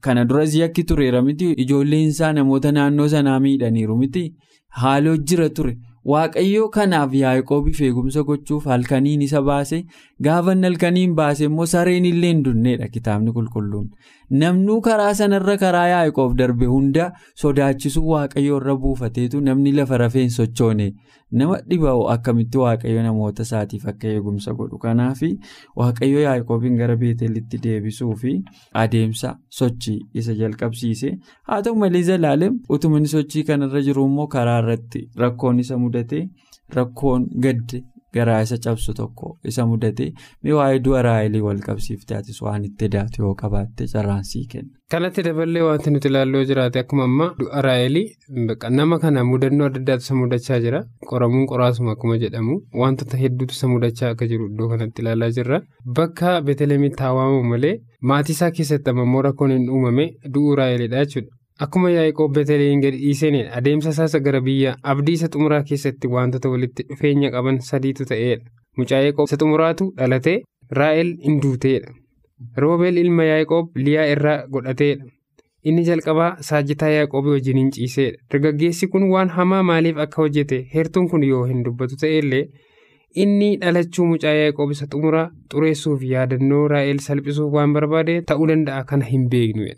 kana 0.00 0.24
duras 0.24 0.54
yakki 0.56 0.84
tureera 0.90 1.22
miti 1.22 1.50
ijoolleen 1.64 2.08
isaa 2.14 2.32
namoota 2.32 2.72
naannoo 2.72 3.08
sanaa 3.14 3.40
miidhaniiru 3.46 3.96
miti 4.04 4.22
haaloo 4.82 5.16
jira 5.16 5.48
ture 5.58 5.74
waaqayyo 6.12 6.66
kanaaf 6.74 7.14
yaa'ii 7.20 7.42
eegumsa 7.86 8.22
gochuuf 8.28 8.66
halkaniin 8.72 9.22
isa 9.26 9.40
baase 9.48 9.78
gaafa 10.26 10.54
halkaniin 10.66 11.14
baase 11.20 11.44
immoo 11.48 11.66
sareen 11.72 12.04
illee 12.10 12.30
hin 12.34 12.42
dunneedha 12.48 12.88
kitaabni 12.96 13.32
qulqulluun 13.38 13.88
namnuu 14.30 14.80
karaa 14.80 15.14
sanarra 15.14 15.56
karaa 15.56 15.86
yaa'ii 15.88 16.34
darbe 16.38 16.66
hunda 16.66 17.12
sodaachisuu 17.42 18.06
waaqayyo 18.08 18.56
irra 18.60 18.76
buufateetu 18.76 19.40
namni 19.40 19.72
lafa 19.72 19.98
rafeen 19.98 20.30
sochoone. 20.30 20.94
Nama 21.32 21.58
dhiba'u 21.70 22.08
akkamitti 22.14 22.58
waaqayyo 22.58 23.02
namoota 23.02 23.42
isaatiif 23.42 23.86
akka 23.88 24.08
eegumsa 24.08 24.54
godhu? 24.54 24.78
Kanaaf 24.78 25.22
waaqayyo 25.76 26.20
yaa'ii 26.20 26.76
gara 26.76 26.96
beetelitti 26.96 27.62
deebisuu 27.62 28.14
fi 28.16 28.42
adeemsa 28.74 29.36
sochii 29.48 29.98
isa 30.14 30.34
jalqabsiise. 30.34 31.18
Haa 31.42 31.62
ta'u 31.62 31.76
malee 31.76 32.02
zalaalem 32.02 32.60
utumani 32.68 33.08
sochii 33.08 33.44
kanarra 33.44 33.82
jiru 33.82 34.28
karaa 34.28 34.58
irratti 34.62 35.08
rakkoon 35.16 35.58
isa 35.58 35.78
mudate 35.78 36.28
rakkoon 36.74 37.28
gadde 37.42 37.84
garaa 38.16 38.40
isa 38.46 38.58
cabsu 38.66 38.94
tokko 39.00 39.30
isa 39.52 39.66
mudate 39.72 40.06
waa'ee 40.58 40.78
du'a 40.88 41.02
raayilii 41.08 41.40
wal 41.48 41.60
qabsiiftee 41.68 42.16
atis 42.20 42.42
waan 42.46 42.64
itti 42.70 42.88
daatu 42.96 43.22
yoo 43.22 43.34
qabaatte 43.42 43.86
carraan 43.92 44.22
sii 44.30 44.44
kenna. 44.52 44.70
Kanatti 44.92 45.22
daballee 45.26 45.62
wanti 45.66 45.90
nuti 45.90 46.08
ilaalloo 46.08 46.44
jiraate 46.50 46.78
akkuma 46.82 47.04
amma 47.10 47.26
du'a 47.40 47.62
raayilii 47.66 48.06
nama 48.80 48.98
kana 49.04 49.24
mudannoo 49.30 49.66
adda 49.70 49.80
addaatu 49.80 50.02
isa 50.06 50.14
mudachaa 50.20 50.60
jira 50.66 50.80
qoramuun 51.10 51.46
qoraasuma 51.52 51.92
akkuma 51.96 52.18
jedhamu 52.24 52.58
wantoota 52.82 53.16
hedduutu 53.22 53.54
isa 53.58 53.68
mudachaa 53.74 54.10
akka 54.14 54.26
jiru 54.32 54.46
iddoo 54.52 54.68
kanatti 54.74 55.02
ilaalaa 55.02 55.30
jirra 55.38 55.60
bakka 55.98 56.36
beetelemitti 56.48 57.02
hawaamamu 57.08 57.44
malee 57.54 57.74
maatii 58.10 58.32
isaa 58.38 58.50
keessatti 58.58 58.90
ammoo 58.90 59.22
rakkoon 59.28 59.52
hin 59.56 59.68
uumame 59.78 60.06
du'uu 60.34 60.54
raayiliidha 60.60 61.04
jechuudha. 61.04 61.35
Akkuma 61.64 61.90
yaa'ii 61.90 62.28
beeteliin 62.36 62.80
gadi 62.84 62.98
dhiiseenidha. 63.02 63.52
Adeemsa 63.58 63.90
isaas 63.94 64.16
gara 64.24 64.40
biyya 64.48 64.74
abdii 64.92 65.12
isa 65.18 65.28
xumuraa 65.34 65.62
keessatti 65.70 66.08
wantoota 66.14 66.50
walitti 66.54 66.84
dhufeenya 66.90 67.30
qaban 67.34 67.60
sadiitu 67.68 68.04
ta'edha. 68.10 68.44
Mucaa 68.78 69.00
yaa'ii 69.04 69.24
isa 69.28 69.38
xumuraatu 69.42 69.86
dhalatee 70.00 70.36
raa'el 70.80 71.14
hin 71.24 71.40
duuteedha. 71.44 71.94
Roobeel 72.64 72.98
ilma 73.04 73.24
yaa'ii 73.30 73.62
liyaa 73.86 74.04
irraa 74.16 74.36
godhateedha. 74.52 75.08
Inni 75.64 75.84
jalqabaa 75.88 76.28
saajjitaa 76.50 76.92
yaa'ii 76.96 77.24
wajjin 77.30 77.62
hin 77.62 77.70
ciiseedha. 77.78 78.20
Dargaggeessi 78.32 78.88
kun 78.92 79.08
waan 79.14 79.32
hamaa 79.38 79.62
maaliif 79.72 79.96
akka 80.06 80.22
hojjete 80.22 80.62
heertuun 80.74 81.08
kun 81.08 81.24
yoo 81.32 81.44
hin 81.54 81.64
dubbatu 81.64 81.96
ta'ellee 82.04 82.44
inni 83.24 83.52
dhalachuu 83.64 84.06
mucaa 84.12 84.36
yaa'ii 84.42 84.70
isa 84.78 84.92
xumuraa 84.92 85.26
xureessuuf 85.54 86.02
yaadannoo 86.12 86.64
raa'el 86.76 86.98
salphisuuf 87.08 87.52
waan 87.58 87.72
barbaade 87.80 88.22
ta'uu 88.32 88.46
danda'a 88.54 88.84
kana 88.84 89.04
hin 89.12 89.28
beeknudha. 89.30 89.74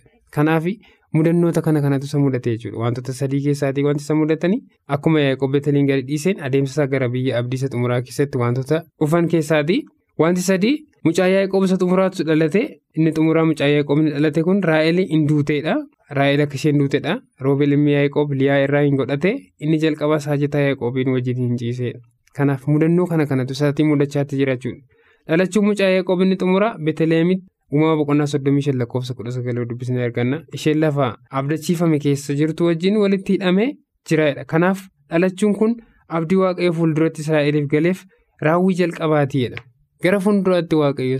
Mudannoota 1.14 1.62
kana 1.62 1.80
kanatu 1.80 2.04
isa 2.04 2.18
mudate 2.18 2.50
jechuudha. 2.50 2.78
Wantoota 2.78 3.12
sadii 3.12 3.40
keessaatii 3.44 3.82
wanti 3.84 4.02
isa 4.04 4.14
mudatanii 4.14 4.60
akkuma 4.94 5.20
yaa'ii 5.20 5.48
beeteliin 5.52 5.86
gadi 5.90 6.02
dhiiseen 6.08 6.42
adeemsa 6.48 6.72
isaa 6.72 6.86
gara 6.94 7.08
biyya 7.08 7.38
abdii 7.38 7.56
isa 7.60 7.68
xumuraa 7.72 8.00
keessatti 8.08 8.38
wantoota 8.42 8.82
dhufan 9.00 9.28
keessaatii 9.34 9.78
wanti 10.22 10.42
sadii 10.48 10.74
mucaa 11.04 11.28
yaa'ii 11.34 11.64
isa 11.68 11.78
xumuraatu 11.80 12.28
dhalate 12.30 12.62
inni 12.96 13.12
xumuraa 13.16 13.46
mucaa 13.52 13.70
yaa'ii 13.72 14.10
dhalate 14.12 14.42
kun 14.50 14.62
raa'el 14.70 15.00
hin 15.14 15.26
duuteedha. 15.32 15.76
Raa'el 16.18 16.40
akka 16.44 16.54
isheen 16.60 16.78
duuteedha. 16.78 17.18
Roobeel 17.40 17.72
ilmi 17.72 17.92
yaa'ii 17.96 18.38
liyaa 18.42 18.62
irraa 18.68 18.84
hin 18.88 18.96
godhate 19.00 19.32
inni 19.60 19.78
jalqabaa 19.84 20.20
saajjataa 20.28 20.60
yaa'ii 20.68 21.10
wajjin 21.16 21.36
hin 21.44 21.56
ciiseedha. 21.62 22.00
Kanaaf 22.36 22.68
mudannoo 22.68 23.06
kana 23.06 23.26
kanatu 23.26 23.56
isaatii 23.56 23.84
mudachaatti 23.92 24.36
jira 24.36 24.56
jechuudha. 24.56 24.82
Dhalachuun 25.28 25.66
mucaa 25.72 25.88
yaa'ii 25.94 26.22
inni 26.26 26.36
xumuraa 26.36 26.74
beeteleemitti. 26.84 27.46
Uumama 27.72 27.96
boqonnaa 28.00 28.26
soddomii 28.32 28.62
shan 28.66 28.78
lakkoofsa 28.80 29.14
kudha 29.14 29.30
sagalii 29.36 29.66
dubbisnee 29.70 30.04
arganna. 30.04 30.38
Isheen 30.58 30.78
lafa 30.80 31.08
abdachiifame 31.30 31.98
keessa 32.04 32.34
jirtu 32.34 32.64
wajjin 32.68 32.96
walitti 33.02 33.32
hidhamee 33.36 33.68
jiraadha. 34.08 34.44
Kanaaf 34.44 34.86
dhalachuun 35.10 35.54
kun 35.58 35.74
abdii 36.08 36.36
waaqayyo 36.42 36.72
fuulduratti 36.78 37.20
Israa'eliif 37.24 37.66
galeef 37.74 38.04
raawwii 38.46 38.74
jalqabaatiidha. 38.80 39.58
Gara 40.02 40.20
fuulduraatti 40.20 40.76
waaqayyo 40.82 41.18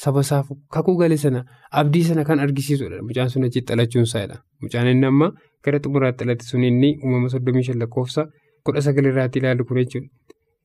saba 0.00 0.20
isaaf 0.26 0.50
kakuu 0.74 0.96
gale 1.00 1.16
sana 1.16 1.44
abdii 1.70 2.04
sana 2.04 2.24
kan 2.24 2.40
argisiisudha. 2.40 3.02
Mucaan 3.02 3.28
sun 3.30 3.44
achitti 3.44 3.72
dhalachuun 3.72 4.04
isaadha. 4.08 4.36
Mucaan 4.62 4.88
inni 4.92 5.06
amma 5.06 5.32
gara 5.64 5.78
xumuraatti 5.80 6.24
dhalate 6.24 6.44
sun 6.44 6.64
inni 6.64 6.96
uumama 7.04 7.28
soddomii 7.28 7.62
shan 7.62 7.78
lakkoofsa 7.82 8.26
kudha 8.64 8.80
sagalirraatti 8.86 9.38
ilaalu 9.38 9.64
kun 9.64 9.76
jechuudha. 9.80 10.08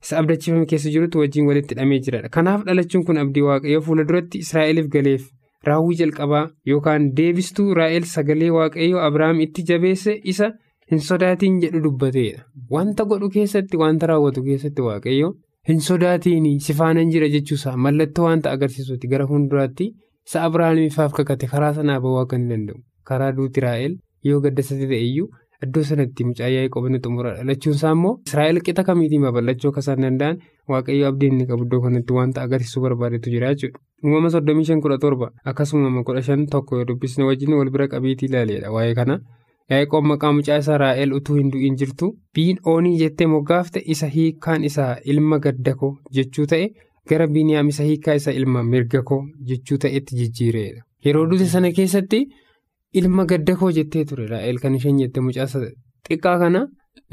Isa 0.05 0.17
abdachiifame 0.21 0.65
keessa 0.71 0.89
jirutti 0.95 1.17
wajjin 1.21 1.47
walitti 1.49 1.73
hidhamee 1.75 1.99
jiradha. 2.07 2.29
Kanaaf 2.35 2.65
dhalachuun 2.67 3.05
kun 3.05 3.17
abdii 3.23 3.41
waaqayyoo 3.47 3.81
fuula 3.87 4.03
duratti 4.11 4.41
Israa'eliif 4.45 4.87
galeef 4.95 5.23
raawwii 5.69 5.97
jalqabaa 6.01 6.43
yookaan 6.71 7.07
deebistuu 7.19 7.73
Raa'el 7.79 8.03
sagalee 8.11 8.49
waaqayyoo 8.57 9.01
Abiraam 9.07 9.39
itti 9.45 9.63
jabeesse 9.71 10.13
isa 10.33 10.51
hin 10.91 10.99
sodaatiin 11.07 11.57
jedhu 11.63 11.81
dubbateedha. 11.87 12.43
Wanta 12.75 13.05
godhu 13.13 13.29
keessatti 13.37 13.77
wanta 13.83 14.07
raawwatu 14.11 14.43
keessatti 14.49 14.81
waaqayyoo 14.89 15.31
hin 15.69 15.79
sodaatiin 15.89 16.45
si 16.67 16.73
faana 16.81 17.05
jira 17.15 17.29
jechuusaa 17.35 17.75
mallattoo 17.87 18.25
wanta 18.29 18.51
agarsiisuuti 18.57 19.07
gara 19.15 19.25
fuulduraatti 19.31 19.87
isa 20.27 20.43
Abiraamiifaaf 20.49 21.13
kakate 21.21 21.47
karaa 21.55 21.73
sanaa 21.79 21.99
bahuu 22.03 22.19
akka 22.25 22.37
hin 22.37 22.49
danda'u. 22.53 22.77
Karaa 23.09 23.31
duuti 23.39 23.61
Raa'el 23.65 23.97
yoo 24.29 24.39
gaddasatti 24.45 24.87
ta'e 24.91 25.01
iyyuu. 25.07 25.27
Iddoo 25.63 25.83
sanatti 25.89 26.23
mucaa 26.29 26.47
yaa'ii 26.53 26.69
qobni 26.75 26.99
xumura 27.03 27.31
dhalachuunsaa 27.37 27.91
immoo 27.95 28.13
Israa'el 28.27 28.59
qixa 28.65 28.83
kamiitiin 28.89 29.21
babal'achuu 29.27 29.69
akka 29.71 29.83
isaan 29.85 30.01
danda'an 30.05 30.39
waaqayyo 30.73 31.07
abdii 31.09 31.29
inni 31.33 31.45
qabu 31.51 31.63
iddoo 31.67 31.81
kanatti 31.85 32.13
wanta 32.17 32.41
agarsiisuu 32.45 32.83
barbaadetu 32.85 33.29
jira 33.35 33.53
jechuudha. 33.53 33.79
Uumama 34.03 34.29
soddomii 34.35 34.65
shan 34.69 34.81
kudha 34.85 34.97
torba 35.05 35.31
akkasuma 35.51 36.03
kudha 36.09 36.21
shan 36.27 36.45
tokko 36.55 36.77
yoo 36.81 36.85
dubbisne 36.91 37.23
wajjin 37.29 37.53
wal 37.59 37.69
bira 37.77 37.87
qabiitii 37.93 38.29
ilaaleedha 38.31 38.71
waa'ee 38.77 38.95
kana. 38.99 39.19
Yaa'ii 39.71 40.01
maqaa 40.11 40.31
mucaa 40.37 40.57
isaa 40.63 40.77
Raa'el 40.83 41.13
utuu 41.19 41.35
hin 41.39 41.51
du'in 41.53 41.77
jirtu 41.81 42.11
biin 42.35 42.59
oonii 42.73 42.97
jettee 43.03 43.27
moggaafte 43.35 43.81
isa 43.95 44.07
hiikkaan 44.15 44.63
isaa 44.69 44.91
ilma 45.13 45.39
gaddakoo 45.45 45.93
jechuu 46.17 46.45
ta'e 46.51 46.67
gara 47.09 47.27
biiniyaam 47.27 47.67
isa 47.73 47.83
hiikkaa 47.87 48.13
isa 48.19 48.31
ilma 48.41 48.63
mirgakoo 48.73 49.21
jechuu 49.51 49.77
ta'etti 49.85 50.15
jijjiireedha. 50.19 50.81
Yeroo 51.05 51.25
dute 51.31 51.45
sana 51.53 51.71
keessatti. 51.79 52.19
Ilma 52.99 53.25
gaddakoo 53.31 53.71
jettee 53.77 54.03
ture 54.09 54.25
Raa'el 54.31 54.57
kan 54.63 54.75
isheen 54.79 54.97
jette 55.03 55.19
mucaa 55.27 55.47
xiqqaa 56.09 56.35
kana 56.43 56.61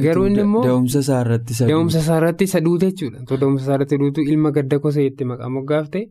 garuu 0.07 0.27
inni 0.31 0.41
immoo 0.47 0.63
da'umsa 0.67 1.01
isaa 1.05 1.21
irratti 2.21 2.45
isa 2.51 2.61
duute 2.67 2.87
jechuudha. 2.91 3.19
Da'umsa 3.41 3.65
isaa 3.65 3.75
irratti 3.79 3.99
duutu 4.03 4.21
ilma 4.33 4.51
gaddakoo 4.59 4.91
isa 4.95 5.03
jettee 5.07 5.27
maqaa 5.31 5.49
moggaafte 5.57 6.03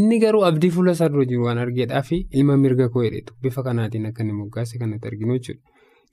inni 0.00 0.18
garuu 0.24 0.42
abdii 0.50 0.70
fuula 0.76 0.92
isaa 0.98 1.08
dura 1.14 1.24
jiru 1.30 1.44
waan 1.48 1.58
argeedhaa 1.64 2.02
fi 2.10 2.18
ilma 2.40 2.56
mirga 2.64 2.88
koo 2.96 3.02
jedhetu 3.06 3.34
bifa 3.42 3.62
kanaatiin 3.68 4.06
akka 4.10 4.22
inni 4.26 4.32
moggaase 4.42 4.78
kanatti 4.82 5.08
arginu 5.12 5.38
jechuudha. 5.38 5.60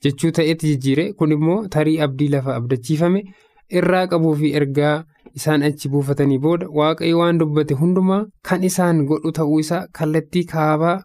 Jechuu 0.04 0.30
ta'etti 0.38 0.66
jijjiire 0.72 1.04
kun 1.20 1.32
immoo 1.36 1.58
tarii 1.76 1.98
abdii 2.06 2.28
lafa 2.34 2.56
abdachiifame 2.60 3.22
irraa 3.80 4.06
qabuu 4.14 4.34
fi 4.40 4.50
ergaa 4.60 4.96
isaan 5.38 5.62
achi 5.68 5.88
buufatanii 5.92 6.38
booda 6.44 6.66
waaqayyo 6.80 7.18
waan 7.22 7.38
dubbate 7.42 7.74
hundumaa 7.80 8.20
kan 8.50 8.64
isaan 8.70 9.04
godhu 9.12 9.32
ta'uu 9.38 9.58
isaa 9.64 9.86
kallattii 10.00 10.44
kaabaa. 10.54 10.96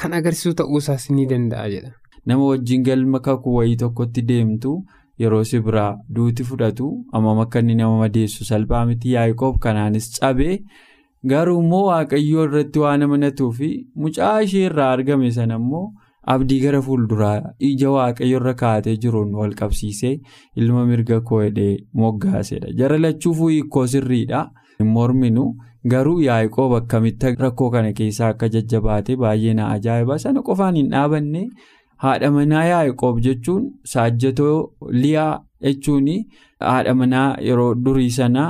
Kan 0.00 0.12
agarsiisu 0.18 0.54
ta'uusaas 0.60 1.10
ni 1.10 1.26
danda'a 1.30 1.68
jedha. 1.74 1.90
Nama 2.26 2.44
wajjin 2.50 2.82
galma 2.88 3.20
kakuu 3.20 3.54
wayii 3.58 3.76
tokkotti 3.82 4.22
deemtu 4.30 4.72
yeroo 5.22 5.44
si 5.50 5.60
biraa 5.68 5.96
duuti 6.16 6.44
fudhatu 6.48 6.88
hammam 7.12 7.38
akka 7.44 7.58
inni 7.64 7.74
nama 7.78 7.98
madeessu 8.02 8.44
salphaa 8.50 8.84
miti 8.90 9.12
yaa'ii 9.14 9.54
kanaanis 9.64 10.10
cabee 10.20 10.58
garuu 11.32 11.56
immoo 11.62 11.84
waaqayyoo 11.86 12.44
irratti 12.48 12.78
waan 12.84 13.02
amanatuu 13.06 13.50
fi 13.60 13.70
mucaa 14.02 14.34
ishee 14.48 14.64
irraa 14.68 14.90
argame 14.98 15.30
sana 15.38 15.56
immoo 15.62 15.82
abdii 16.34 16.60
gara 16.66 16.82
fuulduraa 16.88 17.36
ija 17.70 17.90
waaqayyo 17.96 18.38
irra 18.42 18.54
kaa'atee 18.62 18.96
jiruun 19.04 19.34
wal 19.40 19.54
qabsiisee 19.62 20.14
ilma 20.62 20.84
mirga 20.92 21.20
koo 21.30 21.40
hidhee 21.46 21.74
moggaasedha 22.02 22.72
jara 22.82 22.98
lachuufuu 23.04 23.48
hiikoo 23.54 23.86
sirriidha. 23.86 24.46
Morminu 24.94 25.44
garuu 25.92 26.20
yaa'ikoob 26.26 26.72
akkamitti 26.78 27.34
rakkoo 27.44 27.70
kana 27.74 27.92
keessaa 27.98 28.28
akka 28.34 28.48
jajjabaate 28.54 29.16
baay'ee 29.24 29.54
na 29.58 29.68
ajaa'iba 29.76 30.18
sana 30.24 30.42
qofaan 30.48 30.76
hin 30.80 30.90
dhaabanne 30.94 31.42
haadha 32.04 32.30
manaa 32.36 32.64
yaa'ikoob 32.70 33.20
jechuun 33.26 33.64
saajjatoo 33.92 34.56
liyaa 35.02 35.32
jechuun 35.68 36.08
haadha 36.68 36.94
manaa 37.02 37.26
yeroo 37.48 37.72
durii 37.84 38.10
sana 38.18 38.44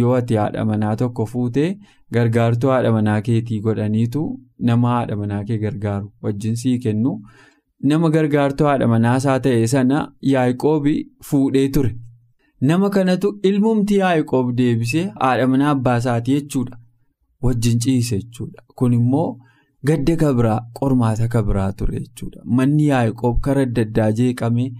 yoo 0.00 0.14
ati 0.20 0.34
haadha 0.42 0.64
manaa 0.72 0.96
tokko 1.04 1.26
fuutee 1.32 1.70
gargaartuu 2.18 2.70
haadha 2.74 2.92
manaa 2.98 3.20
keetii 3.28 3.60
godhaniitu 3.66 4.24
nama 4.70 4.88
haadha 4.96 5.16
manaa 5.22 5.42
kee 5.50 5.58
gargaaru 5.64 6.12
wajjin 6.26 6.56
sii 6.62 6.78
kennu 6.86 7.14
nama 7.92 8.10
gargaartuu 8.16 8.66
haadha 8.70 8.86
manaasaa 8.94 9.38
ta'e 9.46 9.66
sana 9.74 10.00
yaa'ikoobi 10.32 10.94
fuudhee 11.30 11.68
ture. 11.76 11.92
Nama 12.70 12.90
kanatu 12.94 13.28
ilmumti 13.50 13.96
yaa'ikoob 14.02 14.52
deebisee 14.58 15.04
haadha 15.20 15.46
manaa 15.52 15.70
abbaa 15.76 15.96
isaatii 16.02 16.34
jechuudha. 16.40 16.76
Wajjin 17.42 17.78
ciise 17.84 18.18
jechuudha. 18.18 18.62
Kun 18.76 18.92
immoo 18.98 19.28
gadda 19.90 20.16
kabraa 20.16 20.60
qormaata 20.80 21.28
kabraa 21.28 21.72
ture 21.72 22.00
jechuudha. 22.00 22.40
Manni 22.44 22.86
yaa'ikoob 22.92 23.40
karaa 23.46 23.62
adda 23.68 23.82
addaa 23.86 24.10
jeeqamee 24.18 24.70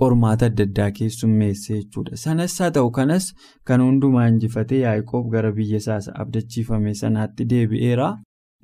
qormaata 0.00 0.46
adda 0.50 0.64
addaa 0.68 0.90
keessummeesse 0.98 1.74
jechuudha. 1.78 2.16
Sanas 2.24 2.58
haa 2.60 2.70
ta'u 2.70 2.90
kanas 2.98 3.32
kan 3.64 3.80
hundumaa 3.86 4.26
injifatee 4.32 4.80
yaa'ikoob 4.86 5.30
gara 5.36 5.52
biyya 5.52 5.76
isaas 5.84 6.08
abdachiifame 6.14 6.94
sanaatti 7.02 7.44
deebi'eera. 7.54 8.10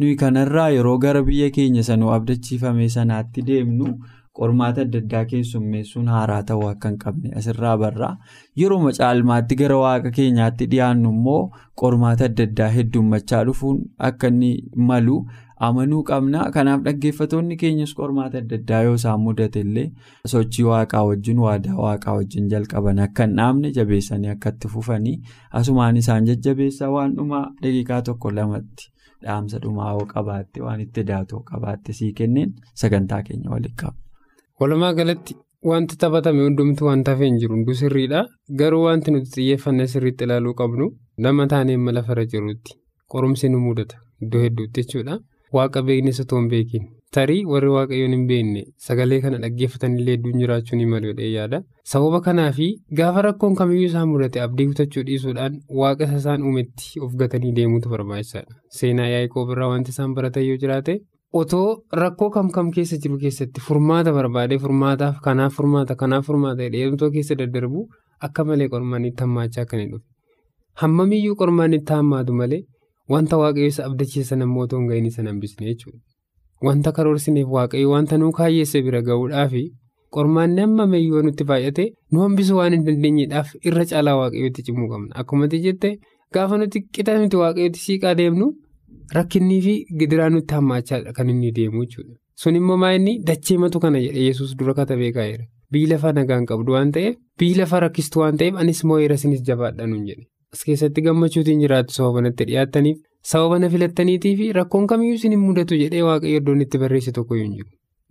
Nuyi 0.00 0.16
kanarraa 0.20 0.68
yeroo 0.76 0.98
gara 0.98 1.22
biyya 1.22 1.50
keenya 1.56 1.82
sanuu 1.88 2.12
abdachiifame 2.18 2.88
sanaatti 2.98 3.42
deemnu. 3.50 3.96
Qormaata 4.38 4.80
adda 4.86 4.98
addaa 5.04 5.24
keessummeessuun 5.30 6.08
haaraa 6.14 6.42
ta'uu 6.50 6.66
akka 6.72 6.88
hin 6.92 6.98
qabne 7.04 7.30
asirraa 7.40 7.76
barraa 7.84 8.12
yeroo 8.62 8.92
caalmaatti 8.98 9.54
gara 9.62 9.76
waaqa 9.84 10.10
keenyaatti 10.18 10.66
dhiyaannu 10.74 11.10
immoo 11.16 11.40
qormaata 11.82 12.24
adda 12.30 12.46
addaa 12.50 12.68
heddummachaa 12.76 13.44
dhufuun 13.50 13.78
akka 14.10 14.28
inni 14.34 14.50
malu 14.90 15.16
amanuu 15.68 16.02
qabna 16.10 16.40
kanaaf 16.56 16.80
dhaggeeffatoonni 16.86 17.56
keenyas 17.62 17.92
qormaata 18.00 18.38
adda 18.42 18.56
addaa 18.60 18.80
yoo 18.88 18.94
isaan 19.00 19.20
mudate 19.26 19.60
illee 19.66 19.86
sochii 20.32 20.64
waaqaa 20.70 21.04
wajjin 21.10 21.38
waadaa 21.46 21.76
waaqaa 21.84 22.14
wajjin 22.18 22.48
jalqaban 22.54 22.98
akka 23.06 23.26
hin 23.28 23.36
dhaabne 23.40 23.70
jabeessanii 23.80 24.32
akka 24.36 24.50
itti 24.56 24.68
fufanii 24.76 25.16
asumaan 25.62 25.96
isaan 26.04 26.26
jajjabeessaa 26.32 26.90
waan 26.98 27.14
dhumaa 27.20 27.44
daqiiqaa 27.62 28.02
tokko 28.10 28.34
lamatti 28.40 28.90
dhaamsa 29.26 29.58
dhumaa 29.66 29.96
qabaatte 30.14 30.60
waan 30.68 30.80
itti 30.86 31.06
daatoo 31.12 31.42
qabaatte 31.52 31.92
sii 32.00 32.12
kenneen 32.22 32.54
sagantaa 32.82 33.22
keenya 33.28 33.50
waliin 33.56 33.76
qaba. 33.82 33.96
Walumaa 34.60 34.92
galatti 34.94 35.34
wanti 35.70 35.96
taphatame 36.02 36.42
hundumtuu 36.46 36.86
waan 36.88 37.02
tafee 37.04 37.26
hin 37.28 37.38
jiru 37.42 37.54
hunduu 37.56 37.74
sirriidha. 37.80 38.24
Garuu 38.60 38.82
wanti 38.86 39.10
nuti 39.14 39.30
xiyyeeffannee 39.36 39.86
sirriitti 39.92 40.24
ilaaluu 40.24 40.54
qabnu 40.60 40.90
nama 41.26 41.46
taanee 41.52 41.76
mala 41.86 42.02
fara 42.08 42.24
jirutti 42.34 42.76
qorumsi 43.14 43.48
nu 43.54 43.58
mudata 43.68 43.96
iddoo 44.26 44.42
hedduutti 44.44 44.82
jechuudha. 44.84 45.16
Waaqa 45.56 45.82
beeknes 45.88 46.20
otoo 46.24 46.38
hin 46.40 46.48
beekin 46.52 46.84
tarii 47.16 47.42
warri 47.52 47.68
waaqayyoon 47.72 48.14
hin 48.16 48.22
beekne 48.28 48.62
sagalee 48.86 49.18
kana 49.24 49.38
dhaggeeffatanillee 49.44 50.14
hedduun 50.16 50.38
jiraachuu 50.42 50.76
ni 50.78 50.86
malu 50.92 51.10
jedhee 51.10 51.30
yaada. 51.32 51.60
Sababa 51.92 52.20
kanaaf 52.28 52.58
gaafa 53.00 53.22
rakkoon 53.26 53.54
kamiyyuu 53.60 53.86
isaan 53.90 54.08
mudate 54.12 54.40
abdii 54.46 54.66
kutachuu 54.70 55.02
dhiisuudhaan 55.10 55.58
waaqa 55.80 56.04
isa 56.08 56.16
isaan 56.22 56.42
uumetti 56.50 57.00
of 57.08 57.14
gatanii 57.24 57.52
deemuutu 57.58 57.88
barbaachisaadha. 57.96 58.54
Seenaa 58.78 59.06
yaa'ikoob 59.14 59.50
irraa 59.56 59.68
wanti 59.74 59.90
isaan 59.96 60.14
baratan 60.14 60.46
yoo 60.48 60.56
jiraate. 60.64 60.96
Otoo 61.40 61.82
rakkoo 62.00 62.30
kam 62.30 62.50
kam 62.56 62.70
keessa 62.74 62.96
jiru 63.04 63.16
keessatti 63.22 63.60
furmaata 63.68 64.12
barbaadee 64.16 64.58
furmaataaf 64.64 65.16
kanaaf 65.26 65.54
furmaata 65.58 65.94
kanaaf 66.02 66.26
furmaata 66.30 66.68
dheerumtoo 66.74 67.10
keessa 67.16 67.34
daddarbu 67.40 67.80
akka 68.28 68.44
malee 68.50 68.68
qormaanitti 68.74 69.24
hammaachaa 69.26 69.64
akka 69.66 69.76
hin 69.80 69.90
dhufe. 69.94 70.04
Hammamiyyuu 70.82 71.34
qormaanitti 71.42 71.92
hammaatu 71.98 72.32
malee 72.40 72.60
wanta 73.14 73.36
waaqayyo 73.42 73.66
isa 73.74 73.84
abdachiisan 73.88 74.42
ammoo 74.46 74.62
otoo 74.68 74.78
hin 74.80 74.88
gahinii 74.92 75.10
sana 75.16 75.30
hambisne 75.34 75.66
jechuudha. 75.70 75.98
Wanta 76.66 76.92
karoorsineef 76.98 77.48
waaqayyo 77.58 77.90
wanta 77.96 78.18
nuu 78.22 78.32
kaayyeesse 78.40 78.82
bira 78.88 79.02
gahuudhaafi 79.08 79.64
qormaanni 80.16 80.60
hammamiyyuu 80.66 81.22
nutti 81.28 81.44
baay'ate 81.50 81.92
nu 82.12 82.20
hambisuu 82.26 82.56
waan 82.62 82.72
hin 82.78 82.84
dandeenyeedhaaf 82.90 83.54
irra 83.70 83.84
caalaa 83.92 84.16
waaqayyootti 84.22 84.62
cimuu 84.68 84.88
qabna. 84.92 85.14
Akkuma 85.22 85.48
jette 85.66 85.96
gaafa 86.34 86.58
nuti 86.62 86.80
qixa 86.92 87.18
nuti 87.24 87.36
waaqayyootti 87.46 87.80
siiqaa 87.86 88.14
deemnu. 88.20 88.52
Rakkinnii 89.12 89.60
fi 89.62 89.74
gidiraa 90.00 90.28
nutti 90.30 90.54
hammaachaa 90.54 91.12
kan 91.16 91.28
inni 91.30 91.50
deemu 91.56 91.84
jechuudha. 91.84 92.14
Sun 92.42 92.56
immoo 92.60 92.76
maa 92.76 92.92
inni 92.98 93.18
dachee 93.26 93.58
matu 93.64 93.80
kana 93.80 94.00
jedhee 94.04 94.24
yesus 94.28 94.56
dura 94.58 94.74
katabee 94.74 95.12
kaa'eera. 95.16 95.44
Biyyi 95.72 95.86
lafaa 95.92 96.12
nagaan 96.12 96.46
qabdu 96.50 96.72
waan 96.76 96.90
ta'eef 96.96 97.16
biyyi 97.38 97.54
lafaa 97.60 97.80
rakkistu 97.84 98.20
waan 98.24 98.36
ta'eef 98.40 98.56
anis 98.62 98.80
moo'eera 98.90 99.14
isinis 99.20 99.42
jabaadha 99.50 99.86
nuun 99.86 100.06
jedhe. 100.08 100.24
As 100.54 100.64
keessatti 100.66 101.02
gammachuutiin 101.06 101.60
jiraattu 101.64 101.94
sababa 101.98 102.20
natti 102.26 102.44
dhiyaattaniif 102.50 102.98
sababa 103.32 103.58
na 103.58 103.68
filattaniitii 103.76 104.34
fi 104.40 104.52
rakkoon 104.58 104.86
kamiyyuu 104.92 105.20
isin 105.20 105.38
mudatu 105.46 105.78
jedhee 105.82 106.02
waaqayyo 106.08 106.40
iddoon 106.42 106.60
itti 106.66 106.78
barreesse 106.82 107.12
tokko 107.20 107.34
hin. 107.40 107.54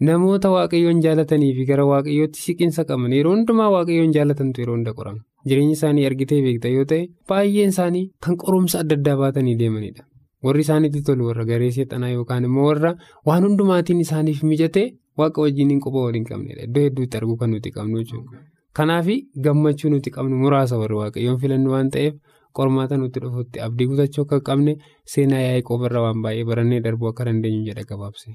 Namoota 0.07 0.49
waaqayyoon 0.55 1.01
jaalatanii 1.05 1.51
fi 1.57 1.65
gara 1.65 1.85
waaqayyootti 1.91 2.41
siqinsa 2.45 2.85
qaban 2.89 3.13
yeroo 3.19 3.35
hundumaa 3.35 3.69
waaqayyoon 3.75 4.13
jaalatantu 4.17 4.61
yeroo 4.61 4.75
hunda 4.77 4.93
qorama. 4.97 5.21
Jireenya 5.47 5.75
isaanii 5.77 6.05
argitee 6.09 6.41
beekta 6.47 6.67
yoo 6.77 6.85
ta'e 6.93 7.03
baay'een 7.29 7.69
isaanii 7.75 8.03
kan 8.25 8.37
qorumsa 8.43 8.79
adda 8.83 8.95
addaa 8.99 9.15
baatanii 9.21 9.55
deemanidha. 9.61 10.03
Warri 10.45 10.61
isaaniitti 10.65 11.01
tolu 11.07 11.27
warra 11.29 11.45
garee 11.51 11.71
seexanaa 11.77 12.11
yookaan 12.15 12.43
immoo 12.49 12.65
warra 12.71 12.91
waan 13.27 13.43
hundumaatiin 13.47 14.01
isaaniif 14.05 14.43
mijate 14.51 14.83
waaqa 15.21 15.41
wajjin 15.45 15.79
quba 15.85 15.99
waliin 16.05 16.25
qabnedha 16.29 16.63
iddoo 16.67 16.83
hedduutti 16.87 17.17
arguu 17.21 17.37
kan 17.41 17.49
nuti 17.55 17.71
qabnu 17.77 17.97
jechuudha 18.03 18.39
kanaaf 18.77 19.07
gammachuu 19.45 19.89
nuti 19.93 20.09
qabnu 20.15 20.35
muraasa 20.43 20.77
warri 20.83 20.95
waaqayyoon 21.01 21.39
filannu 21.43 21.69
waan 21.75 21.89
ta'eef 21.95 22.15
qormaata 22.57 22.97
nuti 23.01 23.19
dhufutti 23.25 23.57
abdii 23.65 23.87
kutachuu 23.91 24.23
akka 24.25 24.39
qabne 24.49 24.73
seenaa 25.13 25.43
yaa'ikoob 25.47 25.85
irraa 25.89 26.03
waan 26.07 26.21
baay'ee 26.25 26.45
barannee 26.49 26.79
darbuu 26.87 27.07
akka 27.11 27.25
dandeenyu 27.29 27.63
jedha 27.69 27.83
gabaabse. 27.91 28.33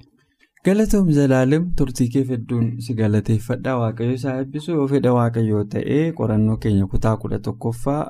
Galatoom 0.66 1.11
zalaalam 1.16 1.64
turtii 1.79 2.07
kee 2.14 2.23
hedduun 2.31 2.66
si 2.87 2.94
galateeffadha 3.01 3.75
waaqayyo 3.81 4.14
isaa 4.18 4.35
eebbisu 4.40 4.73
yoo 4.79 4.87
fedha 4.92 5.12
waaqayyoo 5.16 5.62
ta'ee 5.75 6.01
qorannoo 6.21 6.57
keenya 6.64 6.87
kutaa 6.94 7.14
kudha 7.25 7.38
tokkoffaa 7.47 8.01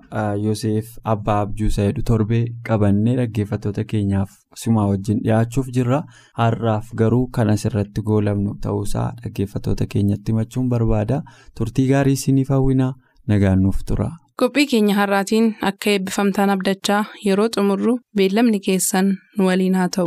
yoseef 0.45 0.89
abbaa 1.15 1.39
abjuusa 1.47 1.87
jedhu 1.89 2.03
torbee 2.11 2.43
qabannee 2.69 3.17
dhaggeeffattoota 3.21 3.85
keenyaaf 3.93 4.31
simaa 4.63 4.87
wajjin 4.93 5.21
dhiyaachuuf 5.27 5.69
jirra 5.79 6.01
har'aaf 6.43 6.89
garuu 7.03 7.27
kan 7.39 7.51
asirratti 7.57 8.03
goolabnu 8.11 8.57
ta'uusaa 8.67 9.09
dhaggeeffattoota 9.23 9.87
keenyatti 9.97 10.33
himachuun 10.37 10.69
barbaada 10.75 11.21
turtii 11.61 11.89
gaarii 11.93 12.17
isiniif 12.21 12.49
hawwinaa 12.57 12.93
nagaannuuf 13.35 13.85
tura. 13.91 14.11
qophii 14.41 14.67
keenya 14.73 14.95
har'aatiin 15.01 15.47
akka 15.73 15.91
eebbifamtaan 15.97 16.51
abdachaa 16.57 17.05
yeroo 17.27 17.49
xumurru 17.57 17.99
beellamni 18.21 18.61
keessan 18.67 19.17
nu 19.39 19.47
waliin 19.51 19.75
haa 19.81 19.89
ta'u. 19.97 20.07